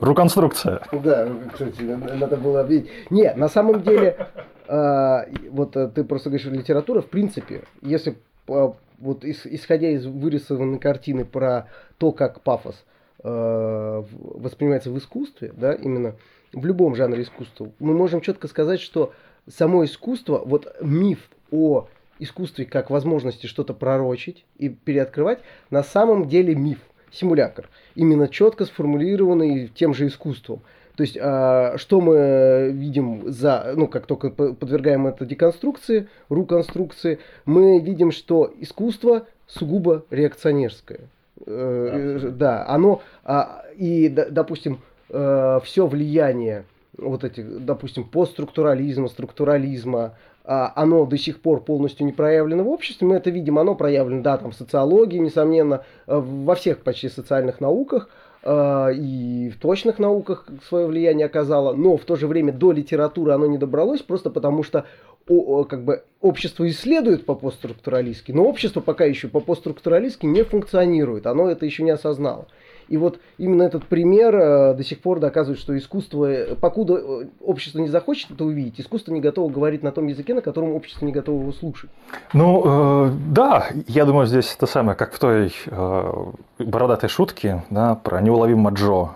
[0.00, 0.80] Руконструкция.
[0.92, 3.10] Да, кстати, надо было объяснить.
[3.10, 4.28] Не, на самом деле,
[4.68, 5.18] э,
[5.50, 11.24] вот э, ты просто говоришь, литература, в принципе, если э, вот исходя из вырисованной картины
[11.24, 11.68] про
[11.98, 12.84] то, как пафос
[13.22, 16.14] воспринимается в искусстве, да, именно
[16.52, 19.12] в любом жанре искусства, мы можем четко сказать, что
[19.48, 21.88] само искусство, вот миф о
[22.20, 25.40] искусстве как возможности что-то пророчить и переоткрывать,
[25.70, 26.78] на самом деле миф
[27.10, 30.60] симулятор, именно четко сформулированный тем же искусством.
[30.98, 37.78] То есть, а, что мы видим за, ну, как только подвергаем это деконструкции, руконструкции, мы
[37.78, 41.02] видим, что искусство сугубо реакционерское.
[41.46, 46.64] Э, да, оно, а, и, допустим, э, все влияние
[46.96, 50.14] вот этих, допустим, постструктурализма, структурализма,
[50.50, 53.06] а, оно до сих пор полностью не проявлено в обществе.
[53.06, 57.60] Мы это видим, оно проявлено, да, там в социологии, несомненно, э, во всех почти социальных
[57.60, 62.72] науках э, и в точных науках свое влияние оказало, но в то же время до
[62.72, 64.86] литературы оно не добралось, просто потому что
[65.28, 71.26] о, как бы общество исследует по постструктуралистски, но общество пока еще по постструктуралистски не функционирует,
[71.26, 72.46] оно это еще не осознало.
[72.88, 77.26] И вот именно этот пример э, до сих пор доказывает, что искусство, э, покуда э,
[77.40, 81.04] общество не захочет это увидеть, искусство не готово говорить на том языке, на котором общество
[81.04, 81.90] не готово его слушать.
[82.32, 82.62] Ну,
[83.06, 86.12] э, да, я думаю, здесь это самое, как в той э,
[86.58, 89.10] бородатой шутке да, про неуловимого Джо.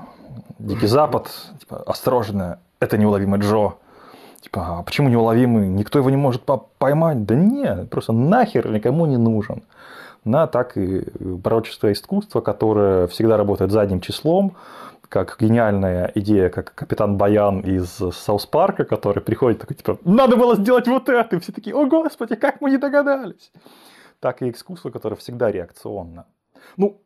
[0.58, 3.74] Дикий Запад, типа, осторожно, это неуловимый Джо.
[4.42, 5.68] Типа, а почему неуловимый?
[5.68, 6.42] Никто его не может
[6.78, 7.24] поймать.
[7.24, 9.62] Да нет, просто нахер никому не нужен
[10.24, 11.04] на так и
[11.42, 14.56] пророчество искусства, которое всегда работает задним числом,
[15.08, 20.56] как гениальная идея, как капитан Баян из Саус Парка, который приходит такой, типа, надо было
[20.56, 23.52] сделать вот это, и все такие, о господи, как мы не догадались.
[24.20, 26.26] Так и искусство, которое всегда реакционно.
[26.76, 27.02] Ну,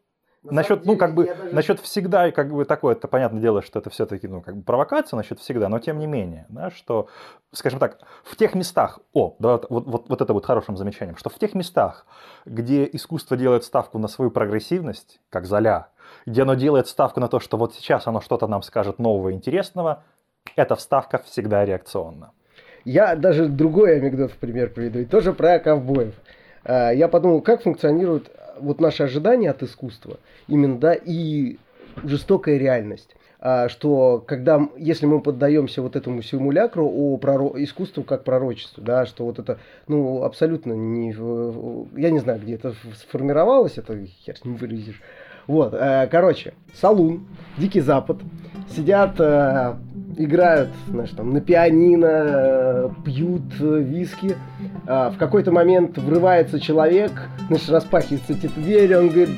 [0.51, 1.55] насчет, ну, как бы, даже...
[1.55, 5.17] насчет всегда, как бы такое, это понятное дело, что это все-таки, ну, как бы провокация
[5.17, 7.09] насчет всегда, но тем не менее, да, что,
[7.53, 11.31] скажем так, в тех местах, о, да, вот, вот, вот это будет хорошим замечанием, что
[11.31, 12.07] в тех местах,
[12.45, 15.89] где искусство делает ставку на свою прогрессивность, как Золя,
[16.27, 19.33] где оно делает ставку на то, что вот сейчас оно что-то нам скажет нового и
[19.35, 20.05] интересного,
[20.55, 22.33] эта вставка всегда реакционна.
[22.85, 26.15] Я даже другой анекдот в пример приведу, и тоже про ковбоев.
[26.67, 31.59] А, я подумал, как функционирует вот наши ожидания от искусства, именно, да, и
[32.05, 37.53] жестокая реальность а, что когда, если мы поддаемся вот этому симулякру о проро...
[37.63, 41.15] искусству как пророчеству, да, что вот это, ну, абсолютно не,
[42.01, 45.01] я не знаю, где это сформировалось, это хер не выразишь.
[45.47, 48.17] Вот, э, короче, Салун, Дикий Запад,
[48.75, 49.77] сидят, э,
[50.17, 54.37] играют, знаешь, там, на пианино, э, пьют э, виски.
[54.87, 57.13] Э, в какой-то момент врывается человек,
[57.49, 59.31] значит, распахивается эти двери, он говорит,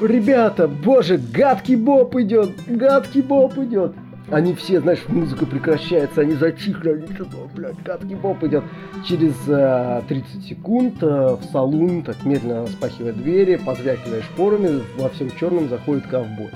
[0.00, 3.92] ребята, боже, гадкий боб идет, гадкий боб идет.
[4.30, 8.62] Они все, знаешь, музыка прекращается, они затихли, они что-то, блядь, гадкий боб идет.
[9.06, 15.30] Через э, 30 секунд э, в салун, так медленно распахивая двери, позвякивая шпорами, во всем
[15.38, 16.50] черном заходит ковбой.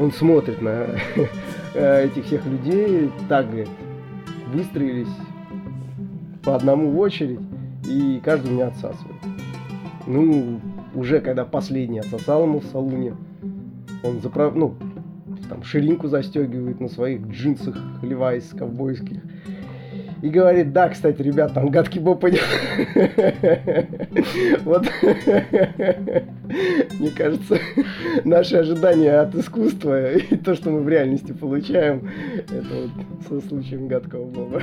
[0.00, 0.86] Он смотрит на
[1.74, 3.68] э, этих всех людей, говорит,
[4.52, 5.08] выстроились
[6.42, 7.40] по одному в очередь,
[7.88, 9.16] и каждый меня отсасывает.
[10.06, 10.60] Ну,
[10.94, 13.14] уже когда последний отсосал ему в салуне,
[14.02, 14.54] он заправ...
[14.54, 14.74] ну,
[15.48, 19.20] там ширинку застегивает на своих джинсах Левайс ковбойских.
[20.22, 22.44] И говорит, да, кстати, ребят, там гадкий боб идет.
[24.64, 24.86] Вот,
[26.98, 27.58] мне кажется,
[28.24, 32.90] наши ожидания от искусства и то, что мы в реальности получаем, это вот
[33.40, 34.62] со случаем гадкого боба.